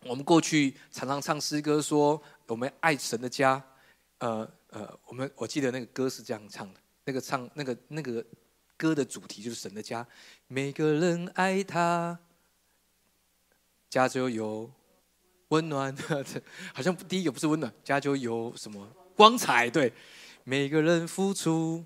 [0.06, 3.62] 我们过去常常唱诗歌说，我们爱神的家。
[4.18, 8.24] 呃呃，我们我记得那个歌是这样唱的，那个唱那个那个。
[8.80, 10.06] 歌的主题就是神的家，
[10.48, 12.18] 每个人爱他，
[13.90, 14.70] 家就有
[15.48, 15.94] 温暖。
[16.72, 19.68] 好像第一个不是温暖，家就有什么光彩？
[19.68, 19.92] 对，
[20.44, 21.84] 每个人付出，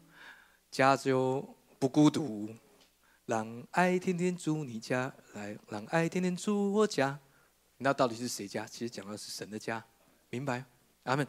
[0.70, 1.44] 家就
[1.80, 2.54] 不孤独。
[3.26, 7.18] 让爱天天住你家，来让爱天天住我家。
[7.78, 8.64] 那到底是谁家？
[8.66, 9.84] 其实讲的是神的家，
[10.30, 10.64] 明白？
[11.02, 11.26] 阿门。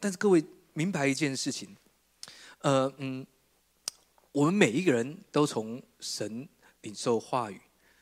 [0.00, 1.76] 但是各位明白一件事情。
[2.60, 3.26] 呃嗯，
[4.32, 6.48] 我们每一个人都从神
[6.80, 7.60] 领受话语，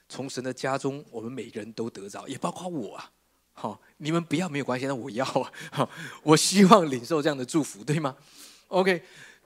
[0.09, 3.11] 从神的家中，我们每个人都得着，也包括我啊。
[3.53, 5.53] 好，你们不要没有关系，但我要啊。
[5.71, 5.91] 好，
[6.23, 8.17] 我希望领受这样的祝福，对吗
[8.69, 9.03] ？OK，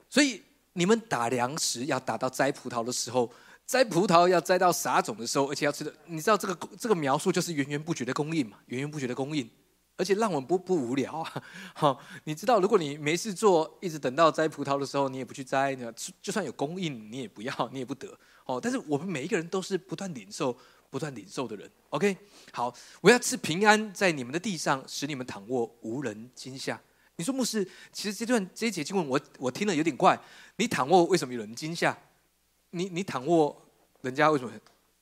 [0.09, 0.41] 所以
[0.73, 3.29] 你们打粮食要打到摘葡萄的时候，
[3.65, 9.49] 摘葡萄要摘到撒种的时候，而且要吃的，你知道这个这个描述就是源源不绝的供应嘛，源源不绝的供应。
[9.97, 11.43] 而且让我们不不无聊啊！
[11.73, 18.17] 好，你知道，如果你没事做，一直等到摘葡萄的时候，你也不去摘，呢，就算有供应，你也不要，你也不得。
[18.45, 20.55] 哦，但是我们每一个人都是不断领受、
[20.89, 21.69] 不断领受的人。
[21.89, 22.15] OK，
[22.51, 26.79] 好，我要吃平安在你们的地上，使你们躺卧无人惊吓。
[27.15, 30.19] 你说牧师，其实这段这一节经文，我我听了有点怪。
[30.57, 31.97] 你躺卧为什么有人惊吓？
[32.71, 33.55] 你你躺卧，
[34.01, 34.51] 人家为什么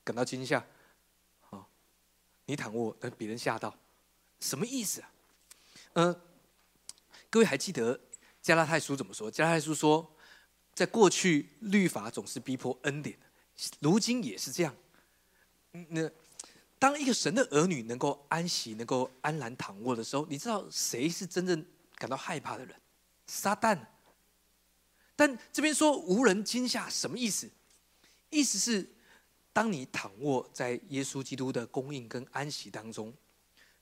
[0.04, 0.64] 感到惊吓？
[1.40, 1.68] 好，
[2.46, 3.74] 你躺卧，让别人吓到。
[4.44, 5.10] 什么意思啊？
[5.94, 6.20] 嗯，
[7.30, 7.98] 各位还记得
[8.42, 9.30] 加拉太书怎么说？
[9.30, 10.14] 加拉太书说，
[10.74, 13.18] 在过去律法总是逼迫恩典，
[13.80, 14.76] 如今也是这样。
[15.88, 16.10] 那
[16.78, 22.76] 当一个神的儿女能够安息、能够安然躺卧的时候，你知道谁是真正感到害怕的人？
[23.26, 23.78] 撒旦。
[25.16, 27.50] 但这边说无人惊吓，什么意思？
[28.28, 28.86] 意思是，
[29.54, 33.10] 当你躺卧在耶稣基督的供应跟安息当中。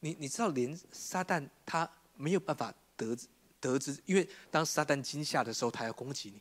[0.05, 3.17] 你你知道，连撒旦他没有办法得
[3.61, 6.41] 得知，因为当撒旦惊吓的时候，他要攻击你；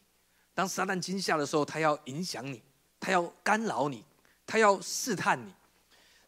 [0.55, 2.59] 当撒旦惊吓的时候，他要影响你，
[2.99, 4.03] 他要干扰你，
[4.47, 5.53] 他要试探你。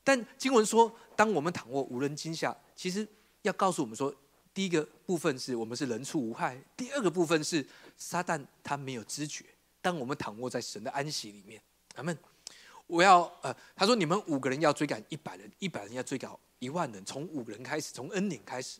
[0.04, 3.08] 但经文说，当我们躺卧无人惊吓，其实
[3.42, 4.14] 要告诉我们说，
[4.54, 7.66] 第一个部分是我们是人畜无害；第二个部分是
[7.98, 9.44] 撒旦他没有知觉。
[9.82, 11.60] 当我们躺卧在神的安息里面，
[11.96, 12.16] 阿门。
[12.86, 16.30] 我要呃，他说你们五个人要追赶一百人，一百人要追赶。
[16.64, 18.80] 一万人，从五人开始，从恩典开始，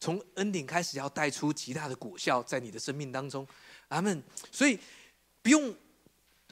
[0.00, 3.46] 从恩典开始，要带出极大的果效在你的生命当中，
[3.88, 4.22] 阿门。
[4.50, 4.78] 所以
[5.42, 5.74] 不用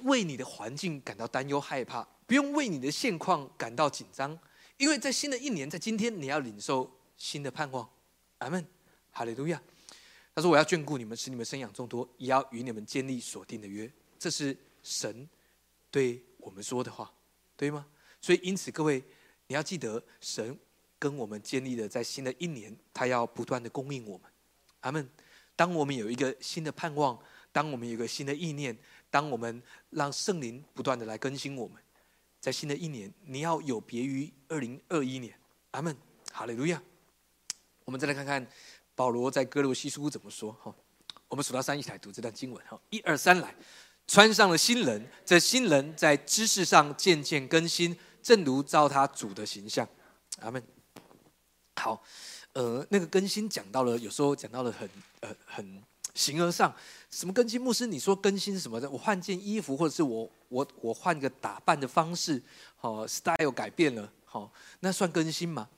[0.03, 4.38] 为你的环境感到担忧害怕，不用为你的现况感到紧张，
[4.77, 7.88] 因为在新的一年，在今天，你要领受新的盼望，
[8.38, 8.64] 阿门，
[9.11, 9.61] 哈利路亚。
[10.35, 15.29] 他说：“我要眷顾你们，使你们生养众多，也要与你们建立所定的约。”这是神
[15.90, 17.12] 对我们说的话，
[17.57, 17.85] 对吗？
[18.20, 19.03] 所以，因此，各位。
[19.51, 20.57] 你要记得，神
[20.97, 24.31] 跟我们建立的，在新的一年，他要不断的供应我们。
[24.83, 25.11] 阿门。
[25.57, 27.19] 当我们有一个新的盼望，
[27.51, 28.79] 当我们有一个新的意念，
[29.11, 29.61] 当我们
[29.91, 31.83] 让圣灵不断的来更新我们，
[32.39, 35.35] 在新的一年，你要有别于二零二一年。
[35.73, 35.97] 阿门。
[36.31, 36.81] 哈利路亚。
[37.85, 38.47] 我们再来看看
[38.95, 40.53] 保罗在哥罗西书怎么说。
[40.63, 40.73] 哈，
[41.27, 42.65] 我们数到三一起来读这段经文。
[42.69, 43.53] 哈，一二三来，
[44.07, 47.99] 穿上了新人，这新人在知识上渐渐更新。
[48.23, 49.89] 正如照他主的形象，
[50.41, 50.63] 阿门。
[51.77, 52.03] 好，
[52.53, 54.89] 呃，那个更新讲到了，有时候讲到了很
[55.21, 55.83] 呃很
[56.15, 56.75] 形而上。
[57.11, 57.61] 什么更新？
[57.61, 58.89] 牧师，你说更新什么的？
[58.91, 62.43] 我换件衣服，或者是我我我换个打扮的方式，
[62.77, 65.69] 好，style 改变了，好，那算更新吗？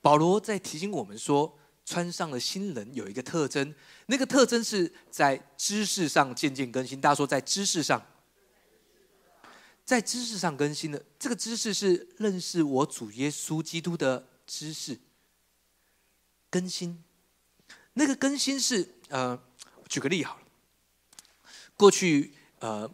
[0.00, 3.72] 保罗在提醒我们说，穿上了新人有一个特征，
[4.06, 7.00] 那个特征是在知识上渐渐更新。
[7.00, 8.02] 大家说，在知识上。
[9.92, 14.98] 在知识上更新的这个知识是认识我主耶稣基督的知识
[16.48, 17.04] 更新。
[17.92, 19.38] 那个更新是呃，
[19.90, 20.42] 举个例好了。
[21.76, 22.90] 过去呃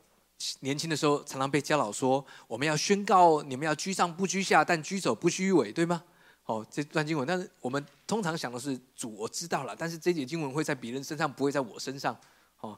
[0.59, 6.03] 年轻的时候，常常被教老说，我们要宣告你们要居上不居下，但居首不虚伪，对吗？
[6.47, 12.19] 哦，这段经文，但是我们通常想的是主，我知道了，但是这节经文会在别人身上，不会在我身上。
[12.59, 12.77] 哦，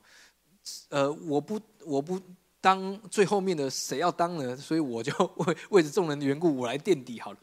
[0.91, 2.21] 呃，我不，我不。
[2.61, 4.55] 当最后面的谁要当呢？
[4.57, 7.39] 所以我就 为为着众人的缘故，我来垫底好了。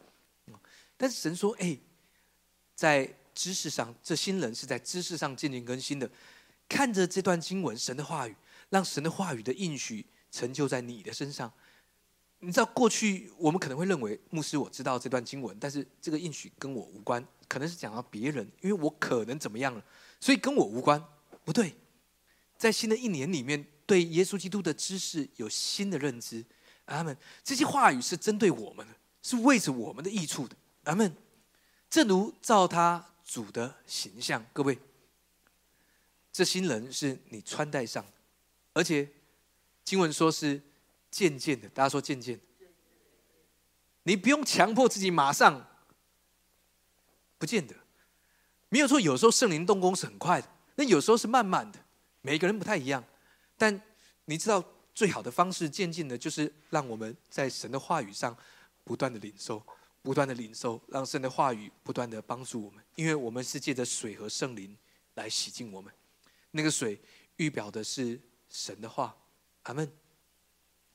[0.96, 1.76] 但是神说：“哎，
[2.74, 6.08] 在知识上，这新人是在知识上渐渐更新的。
[6.68, 8.34] 看着这段经文，神的话语，
[8.70, 11.52] 让神的话语的应许成就在你的身上。
[12.40, 19.84] 你知道，过去我们可能会认为，牧师我知道这段经文，但是这个应许跟我无关，可能是讲到别人，因为我可能怎么样了，
[20.20, 21.02] 所以跟我无关。
[21.44, 21.74] 不对，
[22.56, 26.44] 在新的一年里面。”对耶稣基督的知识有新的认知，
[26.84, 27.16] 阿门。
[27.42, 31.10] 这些话语是针对我们的，是为着我们的益处的，阿门。
[31.88, 34.78] 正如照他主的形象，各位，
[36.30, 38.04] 这新人是你穿戴上，
[38.74, 39.08] 而且
[39.82, 40.60] 经文说是
[41.10, 42.38] 渐渐的，大家说渐渐，
[44.02, 45.66] 你不用强迫自己马上，
[47.38, 47.74] 不见得，
[48.68, 49.00] 没有错。
[49.00, 51.78] 有时候圣灵动工是很快的，那有时候是慢慢的，
[52.20, 53.02] 每个人不太一样。
[53.58, 53.78] 但
[54.24, 58.34] 你知道，最好的方式渐进的，就是让我们在神的话语上
[58.84, 59.62] 不断的领受，
[60.00, 64.74] 不断的领受，让神的话语不断的帮助我们，因为我们是借着水和圣灵
[65.14, 65.92] 来洗净我们。
[66.52, 66.98] 那个水
[67.36, 68.18] 预表的是
[68.48, 69.14] 神的话。
[69.64, 69.86] 阿门。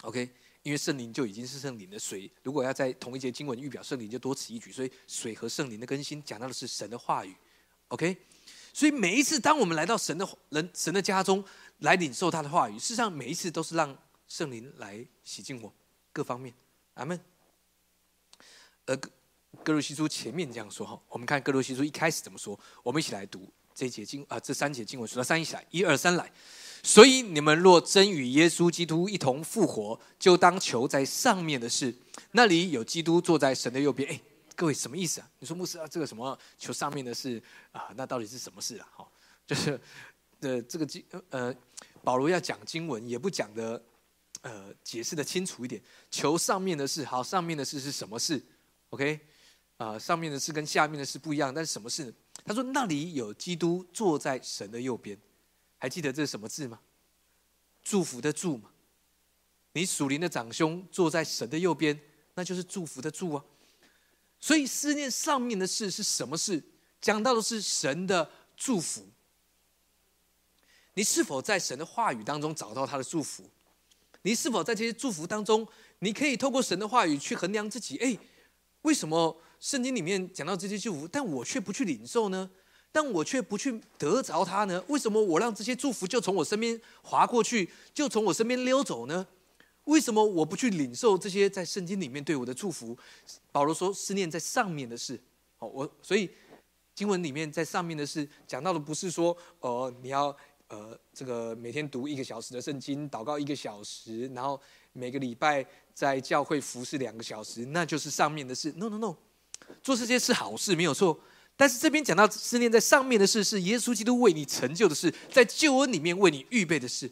[0.01, 0.27] OK，
[0.63, 4.71] 因为圣灵就已经是圣灵的水，如果要在同一节经文预表圣灵，就多此一举。
[4.71, 7.35] 所以水和圣灵的更新讲到的是神的话语。
[7.89, 8.17] OK，
[8.73, 11.45] 所以每一次当我们来到神的人神的家中
[11.83, 13.95] 来领受他的话语，事实上每一次都是让
[14.27, 15.71] 圣灵来洗净我
[16.11, 16.53] 各方面。
[16.95, 17.19] 阿门。
[18.85, 18.95] 而
[19.63, 26.31] 哥罗西书前面这样说哈，我们看哥罗西书一开始怎么说，我们一起来读这一节经啊，这三节经文，数到三一起来，一二三来。
[26.81, 31.93] 所以你们若真与耶稣基督一同复活，就当求在上面的事，
[32.31, 34.09] 那里有基督坐在神的右边。
[34.09, 34.19] 哎，
[34.55, 35.29] 各位什么意思啊？
[35.39, 37.41] 你说牧师啊，这个什么求上面的事
[37.71, 37.89] 啊？
[37.95, 38.87] 那到底是什么事啊？
[38.95, 39.07] 哈，
[39.47, 39.79] 就是
[40.43, 41.55] 的这个经呃，
[42.03, 43.81] 保罗要讲经文，也不讲的
[44.41, 45.81] 呃，解释的清楚一点。
[46.11, 48.39] 求上面的事，好，上面的事是什么事
[48.89, 49.19] ？OK，
[49.77, 52.13] 啊，上面的事跟下面的事不一样，但是什么事？
[52.45, 55.17] 他说那里有基督坐在神的右边。
[55.77, 56.79] 还记得这是什么字吗？
[57.81, 58.69] 祝福的祝嘛。
[59.73, 61.99] 你属灵的长兄坐在神的右边，
[62.35, 63.43] 那就是祝福的祝啊。
[64.39, 66.61] 所以思念上面的事是什么事？
[67.01, 69.07] 讲到的是神的祝福。
[70.93, 73.43] 你是否在神的话语当中找到他的祝福？
[74.21, 75.67] 你是否在这些祝福当中，
[75.99, 77.97] 你可以透过神的话语去衡量自己？
[77.97, 78.17] 哎，
[78.83, 82.49] 为什么圣经里面讲到这些祝福，但我却不去领受呢？
[82.91, 84.83] 但我却不去得着他呢？
[84.87, 89.27] 为什么我让这些祝福就从我身边划过去，就从我身边溜走呢？
[89.85, 92.97] 为什么我不去领受这些在圣经里面对我的祝福？
[93.51, 95.19] 保罗说：“思念在上面的事。”
[95.57, 96.29] 好，我所以
[96.95, 100.33] 经文里面在上面的事讲到的不是说，呃，你要
[100.73, 104.59] 呃这个每天读一个小时的圣经，祷告一个小时，然后
[104.91, 108.73] 每个礼拜在教会服侍两个小时，那就是上面的事。
[108.75, 109.15] No，No，No，
[109.83, 111.19] 做这些是好事，没有错。
[111.55, 117.11] 但是这边讲到思念在上面的事，是耶稣基督为你成就的事，在救恩里面为你预备的事。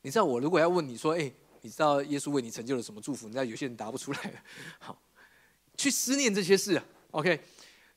[0.00, 1.30] 你知道我如果要问你说，哎，
[1.60, 3.26] 你知道耶稣为你成就了什么祝福？
[3.26, 4.42] 你知道有些人答不出来。
[4.78, 4.98] 好，
[5.76, 6.80] 去思念这些事。
[7.10, 7.38] OK，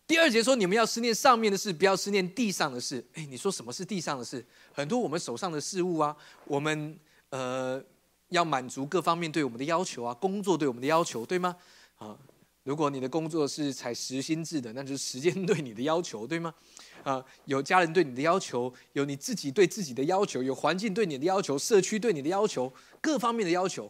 [0.07, 3.05] 第二节说你们要思念上面的事，不要思念地上的事。
[3.13, 4.43] 哎，你说什么是地上的事？
[4.71, 6.15] 很多我们手上的事物啊，
[6.45, 6.97] 我们
[7.29, 7.83] 呃
[8.29, 11.55] 要满足各方面对我们的要求啊，工作对我们的要求，对吗？
[11.97, 12.17] 啊。
[12.63, 16.53] 如果你的工作是采时薪制的，那就是时间对你的要求，对吗？
[17.01, 23.89] 啊，有家人对你的要求，有你自己对自己的要求，有环境对你的要求，社区对你的要求，各方面的要求，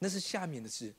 [0.00, 0.94] 那是下面的事，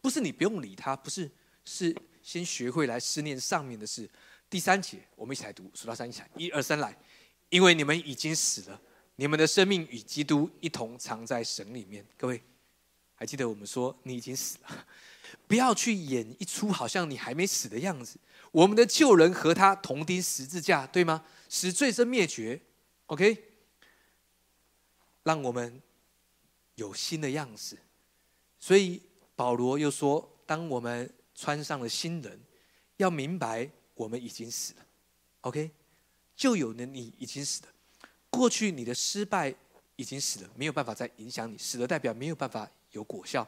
[0.00, 1.28] 不是你不用理他，不是，
[1.64, 1.92] 是
[2.22, 4.08] 先学会来思念上面的事。
[4.48, 6.96] 第三节，我们一起来读，数到三，一起来，一二三，来，
[7.48, 8.80] 因为你们已经死了，
[9.16, 12.06] 你们的生命与基督一同藏在神里面。
[12.16, 12.42] 各位，
[13.14, 14.86] 还记得我们说你已经死了？
[15.48, 18.18] 不要去演一出好像你还没死的样子。
[18.50, 21.24] 我们的旧人和他同钉十字架，对吗？
[21.48, 22.60] 使罪身灭绝
[23.06, 23.42] ，OK。
[25.22, 25.80] 让我们
[26.74, 27.78] 有新的样子。
[28.58, 29.00] 所以
[29.34, 32.40] 保罗又说：，当我们穿上了新人，
[32.96, 34.86] 要明白我们已经死了
[35.42, 35.70] ，OK。
[36.34, 37.68] 旧有的你已经死了，
[38.30, 39.54] 过去你的失败
[39.96, 43.46] 已经死了，没有办法再影响你，死了代表没有办法有果效。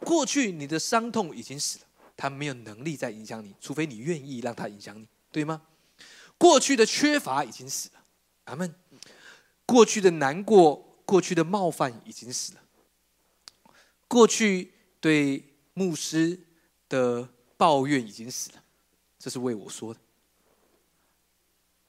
[0.00, 5.62] 过去你的伤痛已经死了，他没有能力再影响你，除非你愿意让他影响你，对吗？
[6.38, 8.04] 过去的缺乏已经死了，
[8.44, 8.74] 阿门。
[9.64, 12.62] 过去的难过、过去的冒犯已经死了，
[14.08, 16.40] 过去对牧师
[16.88, 18.62] 的抱怨已经死了，
[19.18, 20.00] 这是为我说的。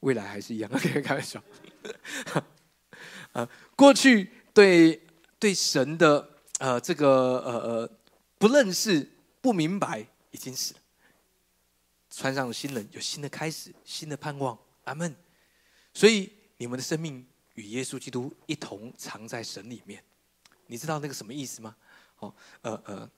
[0.02, 1.44] 未来还是一样，可 以开玩笑。
[3.34, 5.02] 啊，过去对
[5.40, 6.30] 对神的
[6.60, 7.92] 呃这个呃呃。
[8.40, 10.80] 不认识、不明白，已经死了。
[12.12, 14.56] 穿上了新人，有新的开始，新的盼望。
[14.84, 15.16] 阿门。
[15.92, 20.04] 所以你们的生命与耶稣基督一同藏在神里面。
[20.68, 21.76] 你知道那个什么意思吗？
[22.20, 22.32] 哦，
[22.62, 23.10] 呃呃，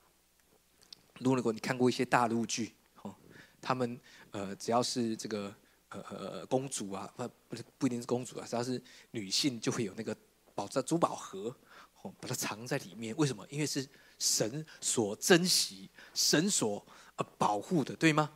[1.19, 3.15] 如果你看过一些大陆剧，哦，
[3.61, 3.99] 他们
[4.31, 5.53] 呃只要是这个
[5.89, 10.15] 呃呃公主啊，不不不一定是公主啊，只要是女性就会有那个
[10.55, 11.55] 宝藏珠宝盒，
[12.01, 13.15] 哦，把它藏在里面。
[13.17, 13.45] 为什么？
[13.49, 13.87] 因为是。
[14.21, 18.29] 神所珍惜、神所呃保护的，对吗？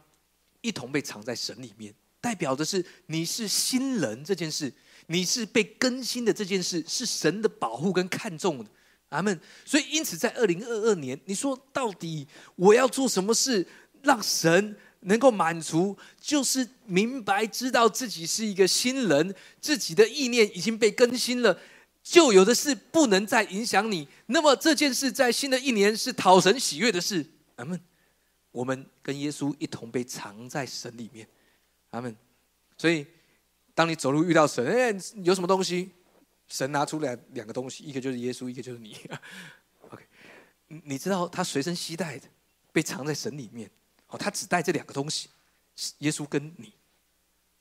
[0.62, 4.74] 一同被藏在神里面，代表的是你是新人这件事，
[5.08, 8.72] 你是被更新的这件事，是神的保护跟看重的。
[9.14, 9.40] 阿门。
[9.64, 13.66] 所以，因此在二零二二年，你说到底我要做什么事，
[14.02, 15.96] 让神能够满足？
[16.20, 21.58] 就是明白知道自己是一个新人，自己的意念已经被更新了。
[22.02, 27.26] 旧有的事不能再影响你，那么这件事在新的一年是讨神喜悦的事。
[27.56, 27.80] 阿门。
[28.52, 31.28] 我们跟耶稣一同被藏在神里面。
[31.92, 32.16] 阿门。
[32.78, 33.06] 所以
[33.74, 34.94] 当你走路遇到神，哎，
[35.24, 35.92] 有什么东西？
[36.48, 38.96] 神拿出来两个东西，一个就是耶稣，一个就是你。
[39.90, 40.04] OK，
[40.68, 42.28] 你知道他随身携带的，
[42.72, 43.70] 被藏在神里面。
[44.08, 45.30] 哦，他只带这两个东西，
[46.00, 46.74] 耶稣跟你。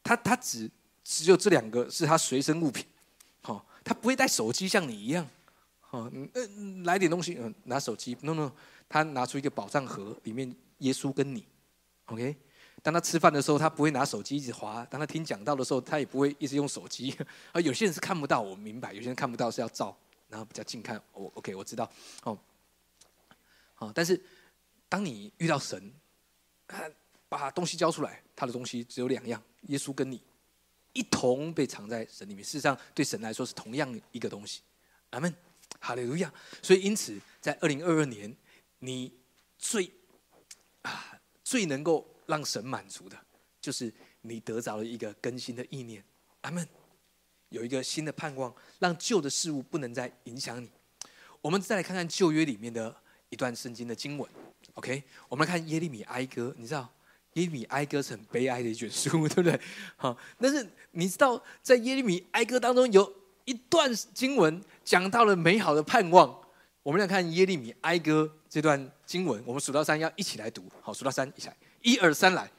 [0.03, 0.71] 他他只
[1.05, 2.85] 只有这两个是他随身物品。
[3.41, 5.27] 好，他不会带手机像你一样。
[5.81, 8.17] 好，嗯，来点东西，嗯，拿手机。
[8.21, 8.53] No No，
[8.89, 11.47] 他拿出一个宝藏盒，里面耶稣跟你。
[12.07, 12.37] OK。
[12.83, 17.17] 当他吃饭的时候，他不会拿手机一直滑；当他听讲道的时候，他也不会一直用手机。
[17.53, 19.97] 而有些人是看不到，我明白；有些人看不到是要照，
[20.29, 21.01] 然后比较近看。
[21.13, 21.89] 我 OK，我知道。
[22.25, 22.37] 哦，
[23.75, 24.21] 好，但是
[24.89, 25.93] 当你遇到神，
[27.29, 30.21] 把东西交出来，他的东西只有两样：耶稣跟你
[30.93, 32.45] 一同被藏在神里面。
[32.45, 34.61] 事实上，对神来说是同样一个东西。
[35.11, 35.33] 阿门，
[35.79, 36.33] 哈利路亚。
[36.61, 38.37] 所以，因此，在二零二二年，
[38.81, 39.15] 你
[39.57, 39.89] 最
[40.83, 42.09] 啊最能够。
[42.27, 43.17] 让神满足的，
[43.61, 43.93] 就是
[44.23, 46.05] 你得着了一个更新的意念，
[46.43, 46.67] 阿门。
[47.51, 50.71] 有一个新的盼望，让旧的事物不能再影响你。
[51.43, 52.97] 我们再来看看旧约里面的
[53.29, 54.27] 一段圣经的经文
[54.73, 55.03] ，OK？
[55.29, 56.91] 我们来看耶利米哀歌，你知道
[57.35, 59.61] 耶利米哀歌是很悲哀的一卷书， 对不对？
[59.97, 63.15] 好，但是你知道在耶利米哀歌当中有
[63.45, 66.41] 一段经文讲到了美好的盼望。
[66.83, 71.57] 我们来看耶利米哀歌这段经文，我们数到三要一起来读，好，数到三一起来。
[71.83, 72.51] 一二三来，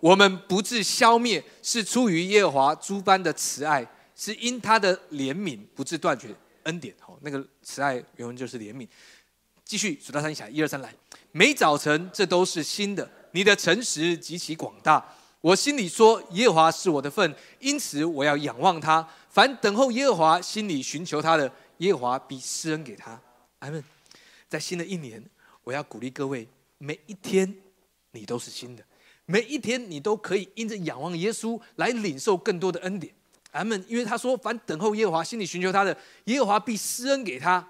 [0.00, 6.94] 我们不致消灭，是出于耶和华诸般的慈爱，是因他的怜悯不致断绝恩典。
[7.00, 8.86] 好，那个慈爱原文就是怜悯。
[9.64, 10.92] 继续数到三起来，一二三来，
[11.30, 15.02] 每早晨这都是新的，你的诚实极其广大。
[15.40, 19.08] 我心里说，耶和华是我的份，因此我要仰望他。
[19.30, 23.18] 凡等候耶和华、心里寻求他的，耶和华必施恩给他。
[23.60, 23.82] 阿门。
[24.48, 25.24] 在新的一年，
[25.64, 26.46] 我要鼓励各位，
[26.78, 27.61] 每一天。
[28.12, 28.84] 你都是新的，
[29.26, 33.12] 每一天你都可以因着仰望耶稣来领受更多的恩典。
[33.50, 33.84] 阿门。
[33.88, 37.68] 因为他说：“凡等候耶和华、心里寻求他的，耶和华必施恩给他。”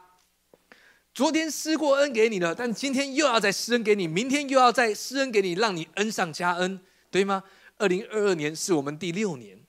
[1.14, 6.80] 昨天施过恩给你了，但今天又要再施恩给你，明天又要再施恩给你，让你恩上加恩，
[7.10, 7.44] 对吗？
[7.76, 9.60] 二零二二年是我们第六年，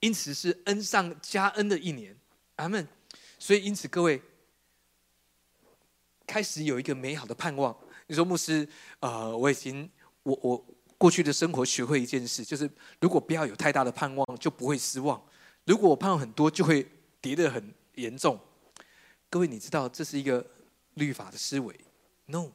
[0.00, 2.16] 因此是恩上加恩的一年。
[2.56, 2.86] 阿门。
[3.38, 4.20] 所以因此各位
[6.26, 7.76] 开始有一个美好的盼望。
[8.06, 8.68] 你说牧师，
[9.00, 9.88] 呃，我已经，
[10.24, 10.66] 我我
[10.98, 12.68] 过去的生活学会一件事，就是
[13.00, 15.18] 如果不要有太大的盼望，就不会失望；
[15.64, 16.86] 如果我盼望很多，就会
[17.20, 18.38] 跌得很严重。
[19.30, 20.44] 各位，你知道这是一个
[20.94, 21.74] 律法的思维
[22.26, 22.50] ？No，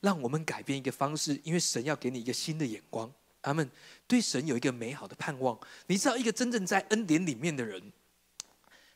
[0.00, 3.12] 让我们改变一个方式，因为神要给你一个新的眼光。
[3.42, 3.70] 他们
[4.08, 5.58] 对神有一个美好的盼望。
[5.86, 7.92] 你知道，一个真正在恩典里面的人，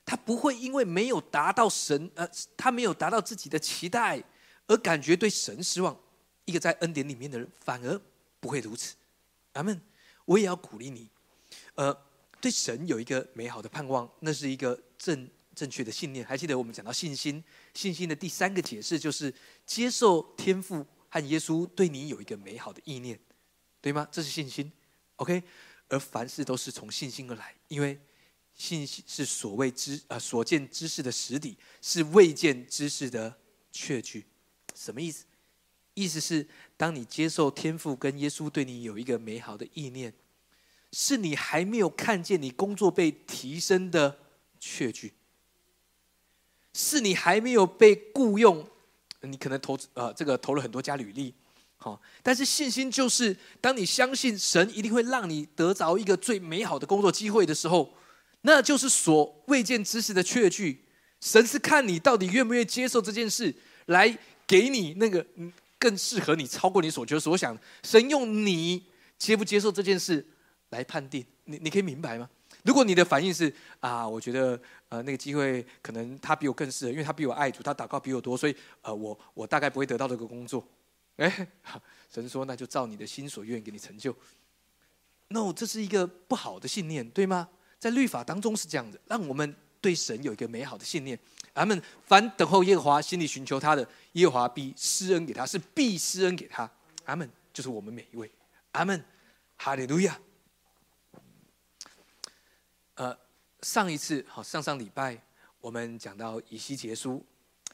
[0.04, 4.22] 他不会因为没有达到神，呃，他没有达到自己的期待。
[4.66, 5.98] 而感觉对神失望，
[6.44, 8.00] 一个在恩典里面的人反而
[8.40, 8.94] 不会如此。
[9.52, 9.80] 阿门。
[10.26, 11.08] 我也要鼓励你，
[11.74, 11.92] 呃，
[12.40, 16.24] 对神有一个美好的盼望，那是一个正正确的信念。
[16.24, 17.42] 还记得我们讲到信心，
[17.74, 19.34] 信心的第三个解释就是
[19.66, 23.18] 接受天赋和耶稣对你有一个美好的意念，
[23.80, 24.06] 对吗？
[24.12, 24.70] 这是信心。
[25.16, 25.42] OK，
[25.88, 27.98] 而凡事都是从信心而来，因为
[28.54, 33.36] 信心是所谓知啊所见知识的实底，是未见知识的
[33.72, 34.26] 确据。
[34.76, 35.24] 什么意思？
[36.00, 36.46] 意思是，
[36.78, 40.10] 当你接受天赋跟耶稣对你有一个美好的意念，
[40.92, 44.16] 是你还没有看见你工作被提升的
[44.58, 45.12] 确据，
[46.72, 48.66] 是你还没有被雇佣，
[49.20, 51.34] 你可能投呃这个投了很多家履历，
[51.76, 57.92] 好，但是信心就是当你相信神一定会让你得着一个最美好的工作机会的时候，
[58.40, 60.86] 那就是所未见知识的确据。
[61.20, 64.18] 神是看你到底愿不愿意接受这件事来。
[64.50, 65.24] 给你那个
[65.80, 67.58] 更适合你、超过你所求所想。
[67.82, 68.86] 神用你
[69.18, 70.24] 接不接受这件事
[70.68, 72.30] 来判定你，你可以明白吗？
[72.62, 74.60] 如果你的反应是啊，我觉得
[74.90, 80.64] 呃那个机会可能他比我更适合，因为他比我爱主，他祷告比我多，所以呃我我大概不会得到这个工作。
[81.16, 81.48] 哎，
[82.12, 84.14] 神说那就照你的心所愿给你成就。
[85.28, 87.48] No，这是一个不好的信念，对吗？
[87.78, 91.18] 在律法当中是这样的，让我们对神有一个美好的信念。
[91.54, 91.82] 阿门。
[92.06, 96.70] 凡等候耶和华、心里寻求他的，耶和华必施恩给他，是必施恩给他。
[97.04, 97.28] 阿门。
[97.52, 98.30] 就是我们每一位。
[98.72, 99.04] 阿门。
[99.56, 100.18] 哈利路亚。
[102.94, 103.16] 呃，
[103.62, 105.18] 上一次好，上上礼拜
[105.60, 107.24] 我们讲到以西结书，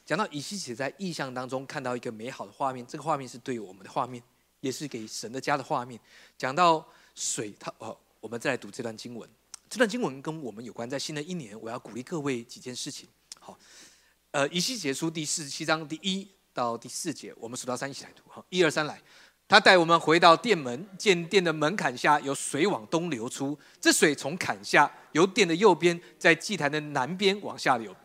[0.05, 4.23] 讲到以西结在意象当中看到一个美好的画面，这个画面是对我们的画面，
[4.61, 5.99] 也是给神的家的画面。
[6.37, 9.29] 讲到水，他哦，我们再来读这段经文。
[9.69, 13.07] 这段经文跟我们有关，在新的一年，我要鼓励各位几件事情。
[13.39, 13.57] 好，
[14.31, 18.23] 呃，以西结书第四十七章第一到第四节，我们数到三一起来读。
[18.27, 19.01] 好，一二三来，
[19.47, 27.95] 他带我们回到殿门，见殿的门槛下有水往东流出，这水从坎下由殿的右边，在祭坛的南边往下流。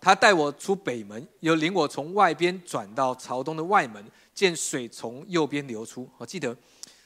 [0.00, 4.04] 他带我出北门，又领我从外边转到朝东的外门，
[4.34, 6.10] 见水从右边流出。
[6.18, 6.56] 我记得，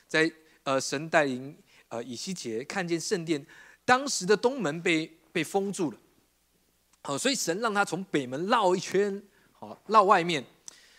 [0.09, 1.55] 在呃神带领
[1.89, 3.45] 呃以西结看见圣殿，
[3.87, 5.97] 当时的东门被被封住了，
[7.01, 9.23] 好，所以神让他从北门绕一圈，
[9.53, 10.45] 好绕外面。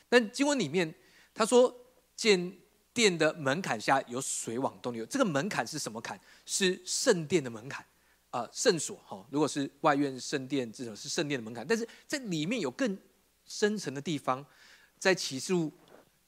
[0.09, 0.91] 但经文里面
[1.35, 1.71] 他说
[2.15, 2.57] 见。
[2.93, 6.19] 殿的门槛下有水往东流，这个门槛是什么坎？
[6.47, 7.85] 是圣殿的门槛
[8.31, 9.23] 啊，圣所哈。
[9.29, 11.63] 如果是外院圣殿，这种是圣殿的门槛。
[11.63, 12.97] 但是在里面有更
[13.45, 14.43] 深层的地方，
[14.97, 15.71] 在启示录，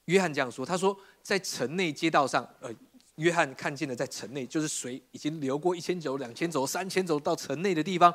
[0.06, 2.72] 约翰这样说：他说，在城内街道上，呃，
[3.20, 8.14] 约翰看见了在城内，就是水已经流过一千走、两千走、三千走到城内的地方。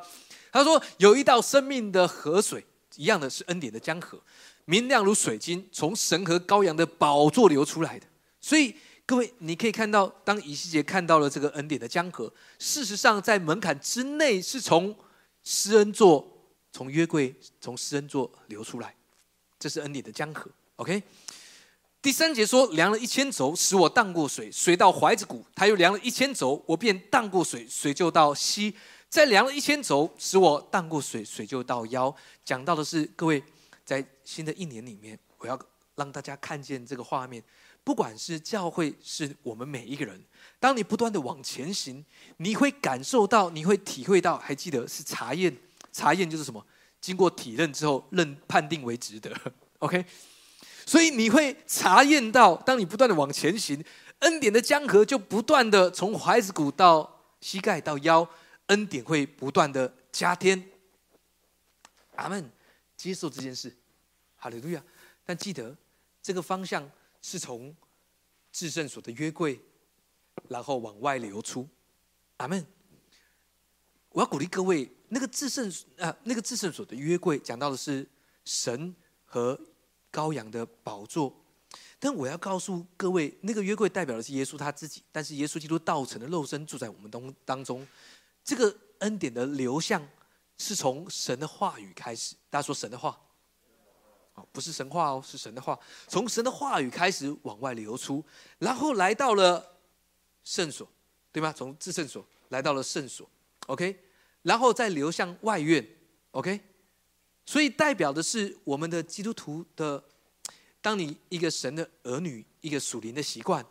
[0.51, 4.19] 他说有一道生命的河水，一样的是恩典的江河，
[4.65, 8.07] 明亮如水晶，从神和羔羊的宝座流出来的。
[8.41, 8.75] 所以，
[9.05, 14.95] 各位，你可以看到，当以西结看到了这个恩典的江河，事实上，在门槛之内，是从
[15.43, 16.27] 施恩座、
[16.71, 18.95] 从约柜、从施恩座流出来，
[19.59, 20.49] 这是恩典的江河。
[20.77, 21.01] OK，
[22.05, 28.71] 第三节说，量了一千轴，使我荡过水，水到怀子谷；他又量了一千轴，我便荡过水，水就到膝；
[29.09, 32.15] 再量了一千轴，使我荡过水，水就到腰。
[32.43, 33.43] 讲到的是，各位，
[33.83, 35.59] 在新的一年里面，我要
[35.95, 37.43] 让大家看见这个画面。
[37.83, 40.23] 不管是教会，是我们每一个人，
[40.59, 42.05] 当你不断的往前行，
[42.37, 44.37] 你会感受到，你会体会到。
[44.37, 45.57] 还记得是查验，
[45.91, 46.63] 查验就是什么？
[47.01, 49.35] 经过体认之后，认判定为值得。
[49.79, 50.05] OK，
[50.85, 53.83] 所以你会查验到，当你不断的往前行，
[54.19, 58.27] 恩典的江河就不断的从怀子骨到膝盖到腰，
[58.67, 60.69] 恩典会不断的加添。
[62.15, 62.49] 阿门，
[62.95, 63.75] 接受这件事，
[64.35, 64.83] 哈利路亚。
[65.25, 65.75] 但记得
[66.21, 66.89] 这个方向。
[67.27, 67.75] 是从
[68.51, 69.59] 至圣所的约柜，
[70.47, 71.67] 然后往外流出。
[72.37, 72.63] 阿门。
[74.09, 75.67] 我要鼓励各位，那个至圣
[75.97, 78.07] 啊，那个至圣所的约柜，讲到的是
[78.43, 79.59] 神和
[80.15, 81.35] 羔羊的宝座。
[81.99, 87.85] 但我要告诉各位，那个约柜代表的是耶稣他自己，但是耶稣基督道成的肉身住在我们当当中。
[88.43, 90.07] 这个恩典的流向
[90.57, 92.35] 是从神的话语开始。
[92.49, 93.19] 大家说神的话。
[94.35, 98.21] 哦不是神话哦，是神的话，从神的话语开始往外流出，
[98.59, 99.77] 然后来到了
[100.43, 100.85] 圣所，
[101.31, 101.53] 对吗？
[101.55, 103.29] 从至圣所来到了圣所
[103.67, 103.97] ，OK，
[104.41, 105.87] 然后再流向外院
[106.31, 106.59] ，OK，
[107.45, 110.03] 所以代表的是我们的基督徒的，
[110.81, 113.65] 当你一个神的儿女，一个属灵的习惯，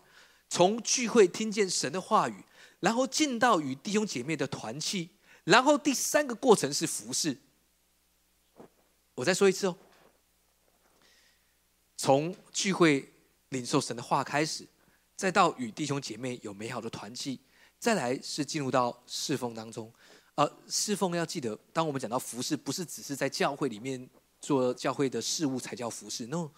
[0.48, 2.44] 从聚会听见神的话语，
[2.80, 5.10] 然后进到与弟兄姐妹的团契，
[5.44, 7.36] 然后第三个过程是服侍。
[9.16, 9.76] 我再说一次哦。
[11.96, 13.12] 从聚会
[13.48, 14.66] 领受神的话开始，
[15.16, 17.40] 再到与弟兄姐妹有美好的团契，
[17.78, 19.92] 再来是进入到侍奉当中。
[20.36, 24.08] 呃，侍奉要记得，当我们讲到服侍，不是只是在教会里面
[24.40, 26.26] 做教会的事务才叫服侍。
[26.26, 26.50] No，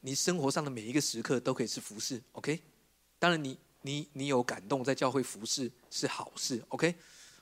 [0.00, 2.22] 你生活上的每一个时刻都可以是服侍。
[2.32, 2.58] OK，
[3.18, 6.64] 当然你你你有感动在教会服侍是好事。
[6.68, 6.94] OK，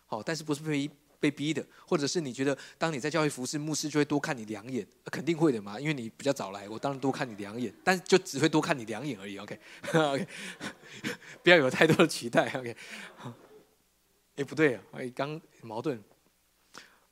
[0.06, 0.90] 好，但是不是被
[1.20, 9.38] 被逼的，或者是你觉得，当你在教会服侍，牧师就会多看你两眼，肯定会的嘛，因为你比较早来，我当然多看你两眼，但就只会多看你两眼而已。
[9.40, 10.26] OK，OK，
[11.44, 12.52] 不要有太多的期待。
[12.58, 12.76] OK，
[14.36, 16.02] 哎，不对啊，哎，刚矛盾，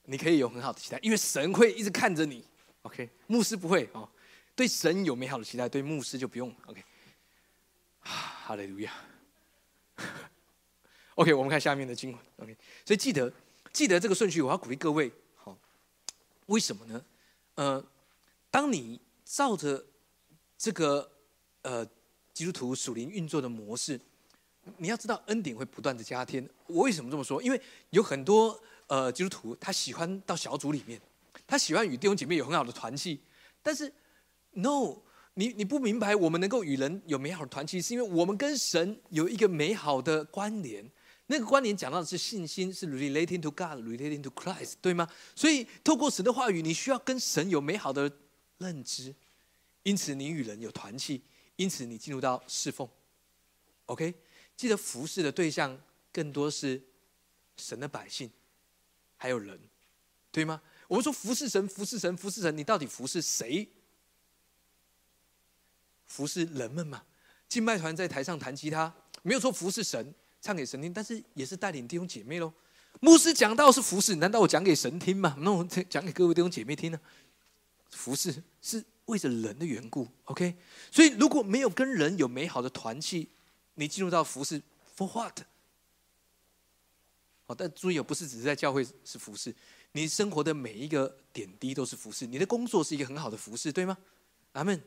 [0.04, 2.44] 你可以有很好的期待，因为神会一直看着你。
[2.82, 4.08] OK，牧师不会哦，
[4.54, 6.54] 对神有美好的期待，对牧师就不用。
[6.66, 6.82] OK，
[8.00, 8.92] 哈利路亚。
[11.16, 12.20] OK，我们看下面的经文。
[12.38, 13.32] OK，所以记得。
[13.72, 15.12] 记得这个顺序，我要鼓励各位。
[15.36, 15.56] 好，
[16.46, 17.04] 为什么呢？
[17.54, 17.86] 呃，
[18.50, 19.86] 当你照着
[20.58, 21.08] 这个
[21.62, 21.88] 呃
[22.34, 24.00] 基督徒属灵运作的模式，
[24.78, 26.48] 你要知道恩典会不断的加添。
[26.66, 27.42] 我为什么这么说？
[27.42, 31.00] 因为有很多呃基督徒他喜欢到小组里面，
[31.46, 33.20] 他喜欢与弟兄姐妹有很好的团契。
[33.62, 33.92] 但是
[34.52, 34.96] ，no，
[35.34, 40.90] 你你不明白，我们能够与人有美好的团契，是因为我们跟神有一个美好的关联。
[41.26, 45.08] 那个关联讲到的是信心，是 relating to God，relating to Christ，对吗？
[45.36, 48.10] 所以透过神的话语，你需要跟神有美好的
[48.58, 49.14] 认知，
[49.84, 51.22] 因此你与人有团契，
[51.54, 52.88] 因此你进入到侍奉。
[53.86, 54.12] OK，
[54.60, 55.80] 记得服侍的对象
[56.12, 56.78] 更多是
[57.56, 58.30] 神的百姓，
[59.16, 59.58] 还有人，
[60.30, 60.60] 对吗？
[60.86, 63.66] 我们说服侍神，服侍神，服侍神，你到底服侍谁？
[66.04, 67.02] 服侍人们嘛？
[67.48, 70.14] 敬拜团在台上弹吉他，没有说服侍神。
[70.42, 72.52] 唱给神听，但是也是带领弟兄姐妹喽。
[73.00, 75.34] 牧师讲道是服侍，难道我讲给神听吗？
[75.38, 77.00] 那我讲给各位弟兄姐妹听呢？
[77.88, 80.54] 服侍是为着人的缘故，OK。
[80.90, 83.26] 所以如果没有跟人有美好的团契，
[83.80, 84.60] 你进入到服饰
[84.94, 85.40] for what？
[87.46, 89.54] 好，但注意哦，不是只是在教会是服饰，
[89.92, 92.26] 你生活的每一个点滴都是服饰。
[92.26, 93.96] 你的工作是一个很好的服饰，对吗？
[94.52, 94.78] 阿门。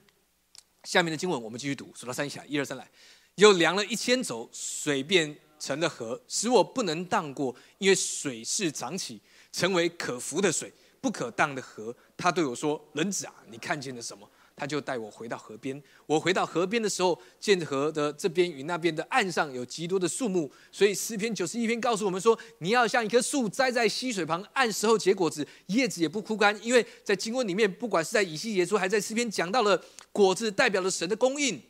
[0.83, 2.87] 下面的经文我们继续读，数到三起来，一二三来。
[3.35, 9.19] 又量了一千轴，水便成了河，使我不能荡过，因为水势涨起，
[9.51, 10.71] 成为可浮的水，
[11.01, 11.95] 不可荡的河。
[12.15, 15.81] 他对我说：“人子啊，你看见了什么？”他就带我回到河边。
[16.05, 20.51] 我回到河边的时候，见河的这边与那边的岸上有极多的树木。
[20.71, 31.61] 所以诗篇九十一篇告诉我们说：“你要像一棵树栽在溪水旁，按时候结果子，叶子也不枯干。”因为在经文里面，不管是在以西结书，还在诗篇讲到了果子代表了神的供应。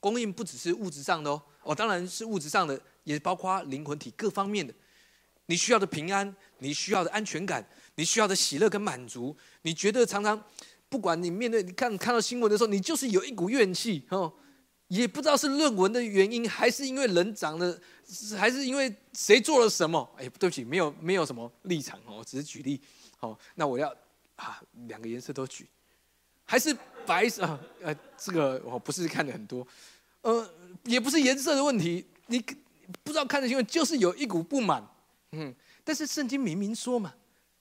[0.00, 4.74] 供应不只是物质上的哦，哦，当然是物质上的，也包括灵魂体各方面的。
[5.46, 7.64] 你需要的平安，你需要的安全感，
[7.96, 9.36] 你需要的喜乐跟满足。
[9.62, 10.42] 你觉得常常，
[10.92, 14.30] 不管你面对你看看到新闻的时候，你就是有一股怨气哦，
[14.88, 17.80] 也不知道是论文的原因，还是因为人长得，
[18.36, 20.06] 还是因为谁做了什么？
[20.18, 22.78] 哎，对不起，没有没有什么立场哦，只是举例。
[23.16, 23.88] 好，那我要
[24.36, 25.66] 啊，两个颜色都举，
[26.44, 26.76] 还是
[27.06, 27.58] 白色？
[27.80, 29.66] 呃，这个我不是看的很多。
[30.20, 30.46] 呃，
[30.84, 32.38] 也不是颜色的问题，你
[33.02, 34.86] 不知道看的新闻，就是有一股不满，
[35.30, 35.54] 嗯。
[35.82, 37.14] 但是圣经明明说嘛，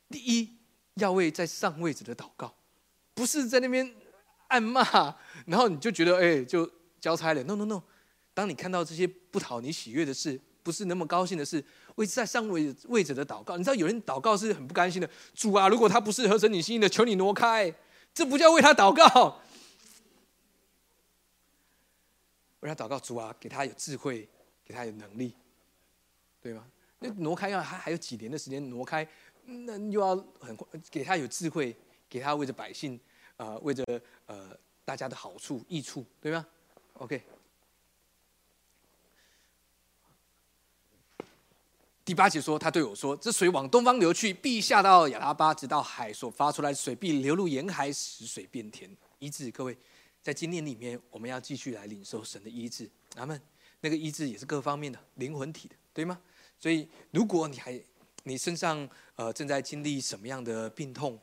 [0.10, 0.50] 第一
[0.96, 2.54] 要为在上位者的祷告，
[3.22, 3.88] 不是在那边
[4.48, 4.82] 暗骂，
[5.46, 6.68] 然后你就觉得哎，就
[7.00, 7.44] 交差了。
[7.44, 7.84] No No No，
[8.34, 11.64] 当你看到这些不讨你喜悦的事，不是那么高兴的事，
[11.98, 17.72] 为在上位位者的祷告，你知道有人祷告是很不甘心的，主啊，如果他不是合成你心意的，求你挪开，
[18.12, 19.40] 这不叫为他祷告。
[22.62, 24.28] 为他祷告，主啊，给他有智慧，
[24.66, 25.36] 给他有能力，
[26.42, 26.66] 对吗？
[26.98, 29.08] 那挪开要还还有几年的时间挪开，
[29.46, 30.58] 那又要很
[30.90, 31.76] 给他有智慧，
[32.10, 33.00] 给他为着百姓，
[33.42, 33.84] 呃，为着
[34.28, 36.46] 呃大家的好处益处，对吗
[36.94, 37.20] ？OK。
[42.06, 49.76] 第八节说，他对我说：“这水往东方流去，必下到亚拉巴，直到海所发出来水，必流入沿海，使水变甜。”医治各位。
[50.22, 53.42] 在今年里面，我们要继续来领受神的医治，阿门。
[53.80, 56.22] 那个医治也是各方面的灵魂体的，对吗？
[56.60, 57.82] 所以，如果你还
[58.22, 61.20] 你身上呃正在经历什么样的病痛，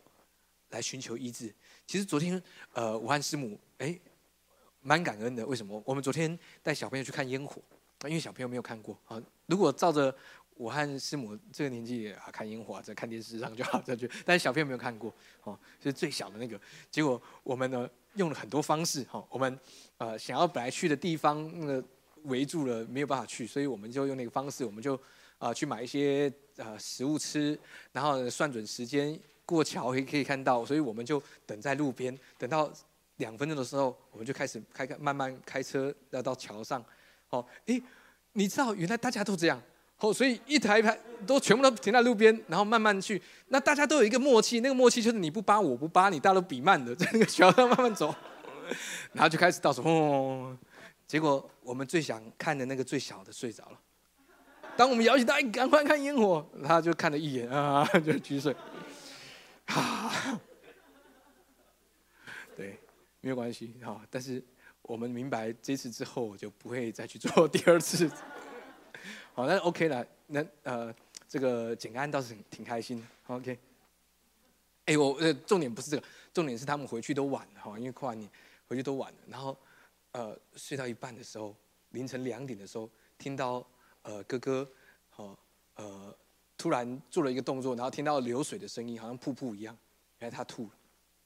[0.71, 1.55] 来寻求医治，
[1.89, 2.41] 其实昨天
[2.75, 3.99] 呃武汉师母哎
[4.83, 5.45] 蛮感恩的。
[5.47, 5.83] 为什么？
[5.87, 7.63] 我们昨天带小朋友去看烟火，
[8.05, 9.21] 因为小朋友没有看过啊。
[9.47, 10.15] 如果照着
[10.57, 15.11] 武汉师母这个年纪啊看烟火，在看电视上就好再去， 但是小朋友没有看过
[15.45, 16.61] 哦，是最小的那个。
[16.91, 17.89] 结果我们呢？
[18.15, 19.57] 用了很多方式，哈，我们
[19.99, 21.85] 呃想要本来去的地方那个
[22.25, 25.01] 围住了，没有办法去，所以我们就用那个方式，我们就
[25.37, 27.57] 啊去买一些呃食物吃，
[27.93, 29.17] 然后算准时间
[29.49, 32.71] 过桥可以可以看到， 所以我们就等在路边，等到
[33.17, 36.85] 两分钟的时候，我们就开始开开慢慢开车要到桥上，
[37.31, 37.83] 哦，诶，
[38.35, 39.59] 你知道原来大家都这样。
[40.01, 40.97] 哦，所以一台一排
[41.27, 43.21] 都全部都停在路边，然后慢慢去。
[43.49, 48.15] 那大家都有一个默契，那个默契就是你不扒我不扒你，大家都比慢的 在那个桥上慢慢走，
[49.13, 50.57] 然后就开始倒数，轰！
[51.05, 53.81] 结果我们最想看的那个最小的睡着了。
[54.77, 58.55] 当我们摇起他，赶快看烟火，他就看了一眼啊，就继续睡。
[59.69, 60.41] 啊，
[62.57, 62.79] 对，
[63.21, 64.05] 没有关系哈。
[64.11, 64.43] 但是
[64.83, 68.11] 我们明白这次之后我就不会再去做第二次。
[69.35, 70.07] 好，那 OK 了。
[70.27, 70.95] 那呃，
[71.29, 73.07] 这个简安倒是挺挺开心。
[73.29, 73.59] OK。
[74.87, 78.29] 哎，我呃，重点不是这个，重点是他们回去都晚了哈，因为跨年
[78.67, 79.19] 回去都晚了。
[79.29, 79.57] 然后
[80.13, 81.55] 呃，睡到一半的时候，
[81.91, 83.67] 凌晨两点的时候，听到
[84.03, 84.71] 呃哥哥
[85.11, 85.39] 好
[85.77, 86.17] 呃
[86.59, 89.75] 突然做了一个动作，然后听到流水的声音，好像瀑布一样。
[90.19, 90.71] 原来他吐了，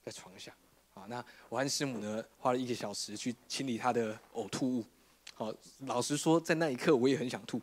[0.04, 0.54] 在床下。
[0.92, 4.84] 好，那我和师母呢，花了一个小时去清理他的呕吐物。
[5.32, 5.52] 好，
[5.86, 7.58] 老实说，在那一刻我也很想吐。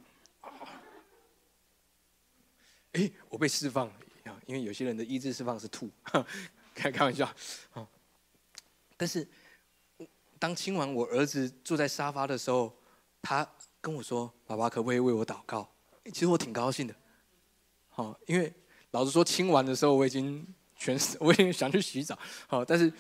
[2.93, 3.93] 哎，我被释放了！
[4.47, 5.88] 因为有些人的意志释放是吐，
[6.74, 7.32] 开开玩笑
[7.74, 7.88] 啊。
[8.97, 9.28] 但是，
[10.39, 12.74] 当亲完我儿子坐在沙发的时候，
[13.22, 13.47] 他
[13.80, 15.70] 跟我说：“爸爸可不可以为我祷告？”
[16.11, 16.95] 其实我挺高兴的。
[18.02, 18.54] 哦，因为
[18.91, 20.45] 老实说，亲完的时候我已经
[20.76, 22.18] 全身， 我已经想去洗澡。
[22.47, 22.91] 好，但是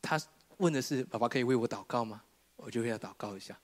[0.00, 0.20] 他
[0.56, 2.22] 问的是：“爸爸可以为我祷告吗？”
[2.56, 3.58] 我就为他祷告一下。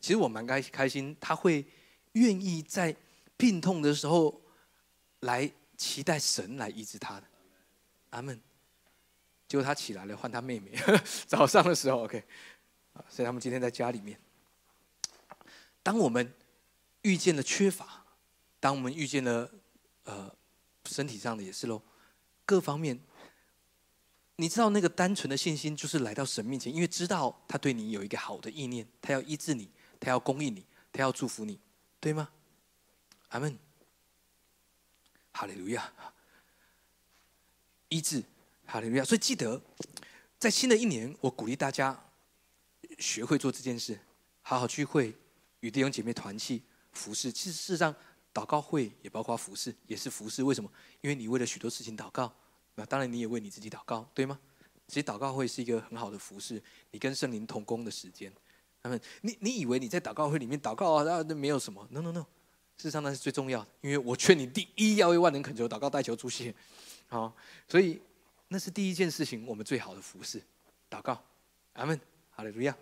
[0.00, 1.66] 其实我蛮开开心，他会
[2.12, 2.94] 愿意在
[3.36, 4.40] 病痛的时候。
[5.20, 7.26] 来期待神来医治他的，
[8.10, 8.38] 阿门。
[9.48, 10.70] 结果他起来了，换他妹妹。
[11.26, 12.22] 早上的时候，OK，
[13.08, 14.20] 所以他们今天在家里面。
[15.82, 16.30] 当我们
[17.00, 18.04] 遇见了缺乏，
[18.60, 19.50] 当我们遇见了
[20.04, 20.34] 呃
[20.86, 21.82] 身体上的也是喽，
[22.46, 22.98] 各方面，
[24.36, 31.58] 你知道那个单纯的信心，就是来到神面前，因为知道他对你有一个好的意念，他要医治你，他要供应你，他要祝福你，
[32.00, 32.28] 对吗？
[33.28, 33.58] 阿门。
[35.32, 35.92] 哈利路亚。
[37.88, 38.22] 医治，
[38.66, 39.04] 哈利路亚。
[39.04, 39.60] 所以记得，
[40.38, 42.04] 在新的一年，我鼓励大家
[42.98, 43.98] 学会做这件事，
[44.42, 45.12] 好好聚会，
[45.60, 47.32] 与弟兄姐妹团契，服侍。
[47.32, 47.94] 其实事实上，
[48.34, 50.42] 祷告会也包括服侍，也是服侍。
[50.42, 50.68] 为什么？
[51.00, 52.30] 因为你为了许多事情祷告。
[52.74, 54.36] 那当然，你也为你自己祷告，对吗？
[54.88, 56.60] 其实祷告会是一个很好的服饰，
[56.90, 58.32] 你跟圣灵同工的时间。
[58.82, 62.22] 他们，你你以为你在祷告会里面祷告啊，那没有什么？No No No，
[62.76, 63.68] 事实上那是最重要的。
[63.80, 66.52] 因为我劝你，第一要为万能恳求祷告代求出谢，
[67.06, 67.32] 好，
[67.68, 68.02] 所以
[68.48, 70.42] 那是第一件事情，我们最好的服饰，
[70.90, 71.22] 祷告。
[71.74, 71.98] 阿门，
[72.32, 72.76] 哈利路亚。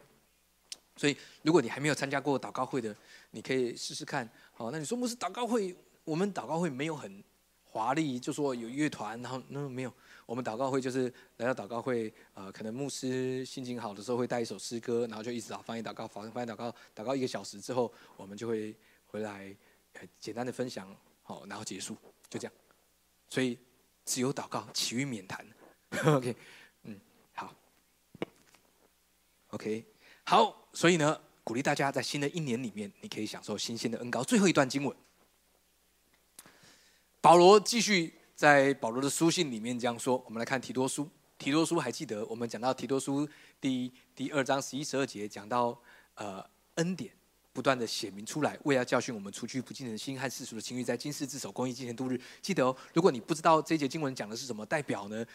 [1.03, 2.95] 所以，如果你还没有参加过祷告会的，
[3.33, 4.29] 你可以试试看。
[4.53, 5.75] 好，那你说牧师祷告会，
[6.05, 7.25] 我们祷告会没有很。
[7.65, 9.93] 华丽就说有乐团，然后那没有。
[10.27, 18.73] 我们祷告会就是来到祷告会，呃，可能牧师心情好的时候会带一首诗歌，然后就一直啊翻译祷告，翻翻译祷告，祷告一个小时之后，我们就会
[19.09, 19.53] 回来
[20.21, 21.97] 简单的分享，好，然后结束，
[22.31, 22.53] 就这样。
[23.29, 23.59] 所以
[24.05, 25.45] 只有祷告，其余免谈。
[26.15, 26.37] OK，
[26.85, 27.01] 嗯，
[27.33, 27.53] 好
[29.49, 29.85] ，OK，
[30.25, 30.59] 好。
[30.75, 34.25] 所以呢，鼓励大家在新的一年里面，你可以享受新鲜的恩高。
[34.25, 34.97] 最后一段经文。
[37.21, 41.07] 保罗继续在保罗的书信里面这样说：，我们来看提多书。
[41.39, 43.29] 提多书还记得我们讲到提多书
[43.61, 45.79] 第第二章十一十二节，讲到
[46.15, 46.43] 呃
[46.77, 47.13] 恩典
[47.53, 52.19] 不断的显明出来，为要教训我们，除去不敬的心和世俗的情欲，在今世自守公义，今年度日。
[52.41, 55.27] 记得哦，如果你不知道这节经文讲的是什么，代表呢？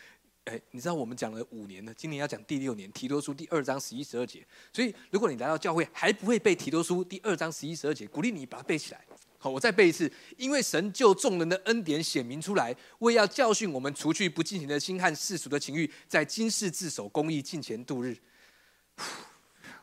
[0.47, 2.89] 哎，你知道我们讲了五年了，今年要讲第六年。
[2.93, 9.05] 提多书第二章十一十二节，所以如果你来到教会还不会背提多书第二章十一十二节，鼓励你把它背起来。
[9.37, 10.09] 好，我再背一次。
[10.37, 18.17] 因为神就众人的恩典显明出来，为要教训我们，除去不敬虔的心和世俗的情欲，在今世自守公义，尽前度日。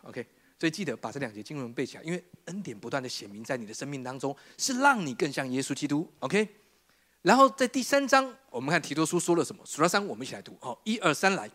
[0.03, 0.27] OK，
[0.59, 6.11] 所以记得把这两节经文背起来，因为恩典不断的显明在你的生命当中，是让你更像耶稣基督。
[6.21, 6.49] OK，
[7.25, 9.65] 然后在第三章，我们看提多书说了什么？
[9.65, 10.55] 数到三，我们一起来读。
[10.61, 11.51] 好，一二三，来。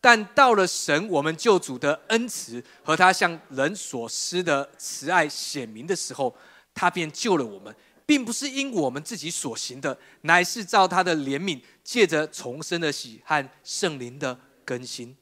[0.00, 6.34] 但到了神我们救主的恩慈和他向人所施的慈爱显明的时候。
[6.72, 7.74] 他便救了我们，
[8.06, 15.14] 并不是因我们自己所行的，乃是照他的怜悯，借着重生的喜和圣灵的更新。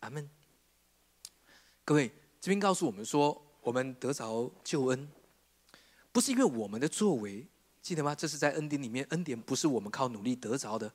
[0.00, 0.28] 阿门。
[1.82, 5.08] 各位，这边告诉我们说，我们得着救恩，
[6.12, 7.46] 不是因为我们的作为，
[7.84, 8.14] 记得吗？
[8.14, 10.90] 这是在恩典里面，恩典不是我们靠努力得着的。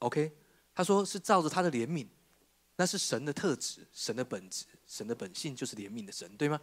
[0.00, 0.30] OK，
[0.74, 2.06] 他说是照着他的怜悯，
[2.76, 6.60] 那是神的特质，神的本质，神的本性就是怜悯的神，对吗？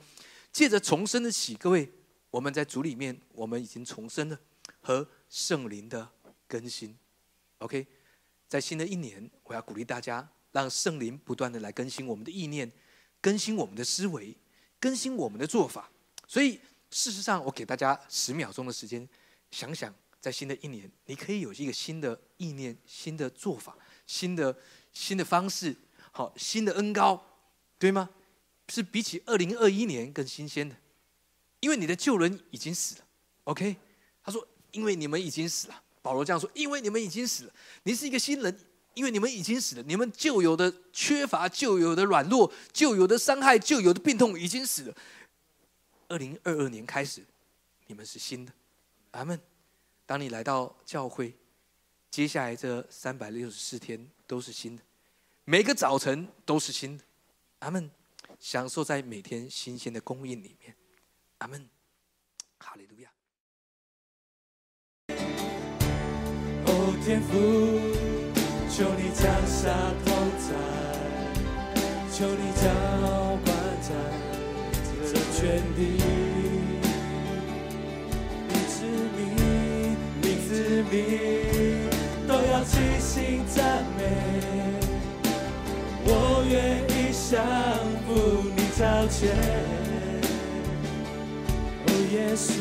[0.51, 1.91] 借着重生的喜，各位。
[2.29, 4.39] 我们在主里面，我们已经重生了，
[4.81, 6.07] 和圣灵的
[6.47, 6.95] 更新。
[7.57, 7.87] OK，
[8.47, 12.71] 在新的一年，我要鼓励大家，让圣灵不断的来更新我们的意念，
[13.19, 14.35] 更新我们的思维，
[14.79, 15.89] 更新我们的做法。
[16.27, 16.59] 所以，
[16.91, 19.07] 事实上，我给大家十秒钟的时间，
[19.53, 23.77] 想想在新的一年，你可以有一个新的意念、新的做法、
[24.07, 24.57] 新的
[24.91, 25.75] 新的方式，
[26.11, 27.23] 好，新的恩高，
[27.77, 28.09] 对吗？
[28.69, 30.75] 是比起二零二一年更新鲜的。
[31.59, 33.05] 因为你的旧人已经死了
[33.43, 33.75] ，OK？
[34.23, 38.59] 他说：“因为你们已经死了。”保罗这样说：“因为你们已经死了，你是一个新人，
[38.95, 44.95] 因为你们已经死了，你们旧有的缺乏、旧有的软弱、旧有的伤害、旧有的病痛已经死了。
[46.09, 47.23] 二零二二年开始，
[47.87, 48.51] 你们是新的。
[49.13, 49.41] 阿门。
[50.05, 51.33] 当你来到教会，
[52.11, 54.83] 接下来这三百六十四天都是新的，
[55.45, 57.03] 每个早晨都是新的。
[57.59, 57.89] 阿门。
[58.39, 60.75] 享受在每天新鲜的供应里面。”
[61.39, 61.69] 阿门，
[62.59, 63.09] 哈利路亚。
[66.65, 67.31] 哦，天父，
[68.69, 69.71] 求你降下
[70.03, 70.11] 同
[70.43, 70.51] 在，
[72.11, 72.67] 求你浇
[73.45, 73.47] 灌
[73.81, 73.89] 在
[75.07, 76.02] 这全地，
[87.33, 87.41] 愿意降
[88.05, 88.09] 服
[88.55, 89.19] 你朝前。
[92.13, 92.51] 耶稣，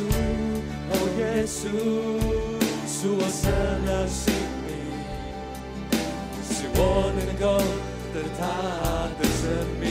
[0.88, 1.60] 哦耶稣，
[2.88, 4.32] 是我舍了性
[4.64, 4.68] 命，
[6.42, 6.80] 是我
[7.14, 7.44] 能够
[8.14, 8.40] 得他
[9.18, 9.42] 的生
[9.78, 9.84] 命。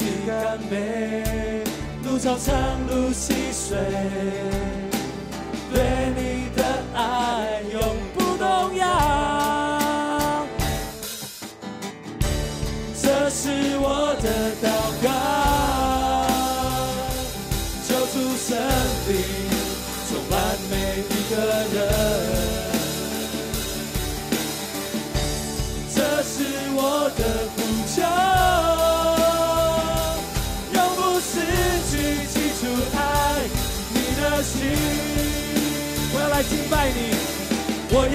[0.00, 0.28] 你甘
[0.68, 0.72] 美，
[2.02, 2.50] 路超长，
[2.88, 3.78] 路细水，
[5.72, 5.76] 对
[6.16, 6.20] 你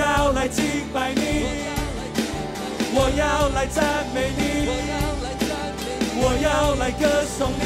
[0.03, 1.21] 要来敬拜你，
[2.93, 4.67] 我要来赞美你，
[6.19, 7.63] 我要来歌颂你，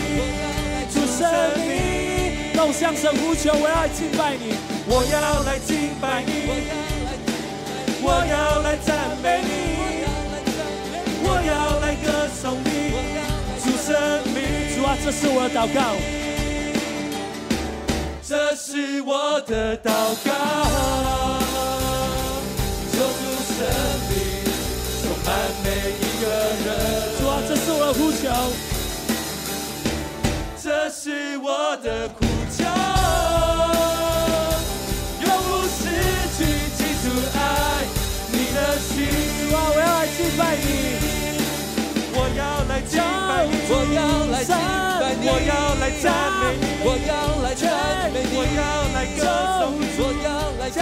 [0.93, 1.25] 主生
[1.65, 4.53] 命，让我向神呼求，我要来敬拜你，
[4.88, 6.29] 我要来敬拜你，
[8.03, 10.05] 我要来赞美你，
[11.23, 12.05] 我要来歌
[12.39, 12.69] 颂你，
[13.63, 13.97] 主生
[14.31, 14.38] 命，
[14.75, 15.81] 主啊，这是我的祷告。
[18.29, 19.89] 这是我的祷
[20.25, 20.29] 告，
[28.28, 28.34] 求，
[30.61, 32.25] 这是我的苦
[32.57, 32.65] 求，
[35.23, 35.80] 永不失
[36.36, 36.39] 去
[36.75, 37.39] 基督爱
[38.30, 38.91] 你的心。
[39.49, 40.67] 我要来敬拜你，
[42.11, 44.51] 我要来敬拜你，我要来敬
[44.99, 45.23] 拜你。
[45.30, 46.05] 我要来赞
[46.43, 46.63] 美你。
[46.84, 47.09] 我要
[47.41, 47.63] 来赞
[48.11, 48.59] 美你，我要
[48.93, 49.23] 来歌
[49.61, 49.84] 颂你。
[49.99, 50.28] 我要
[50.59, 50.75] 来歌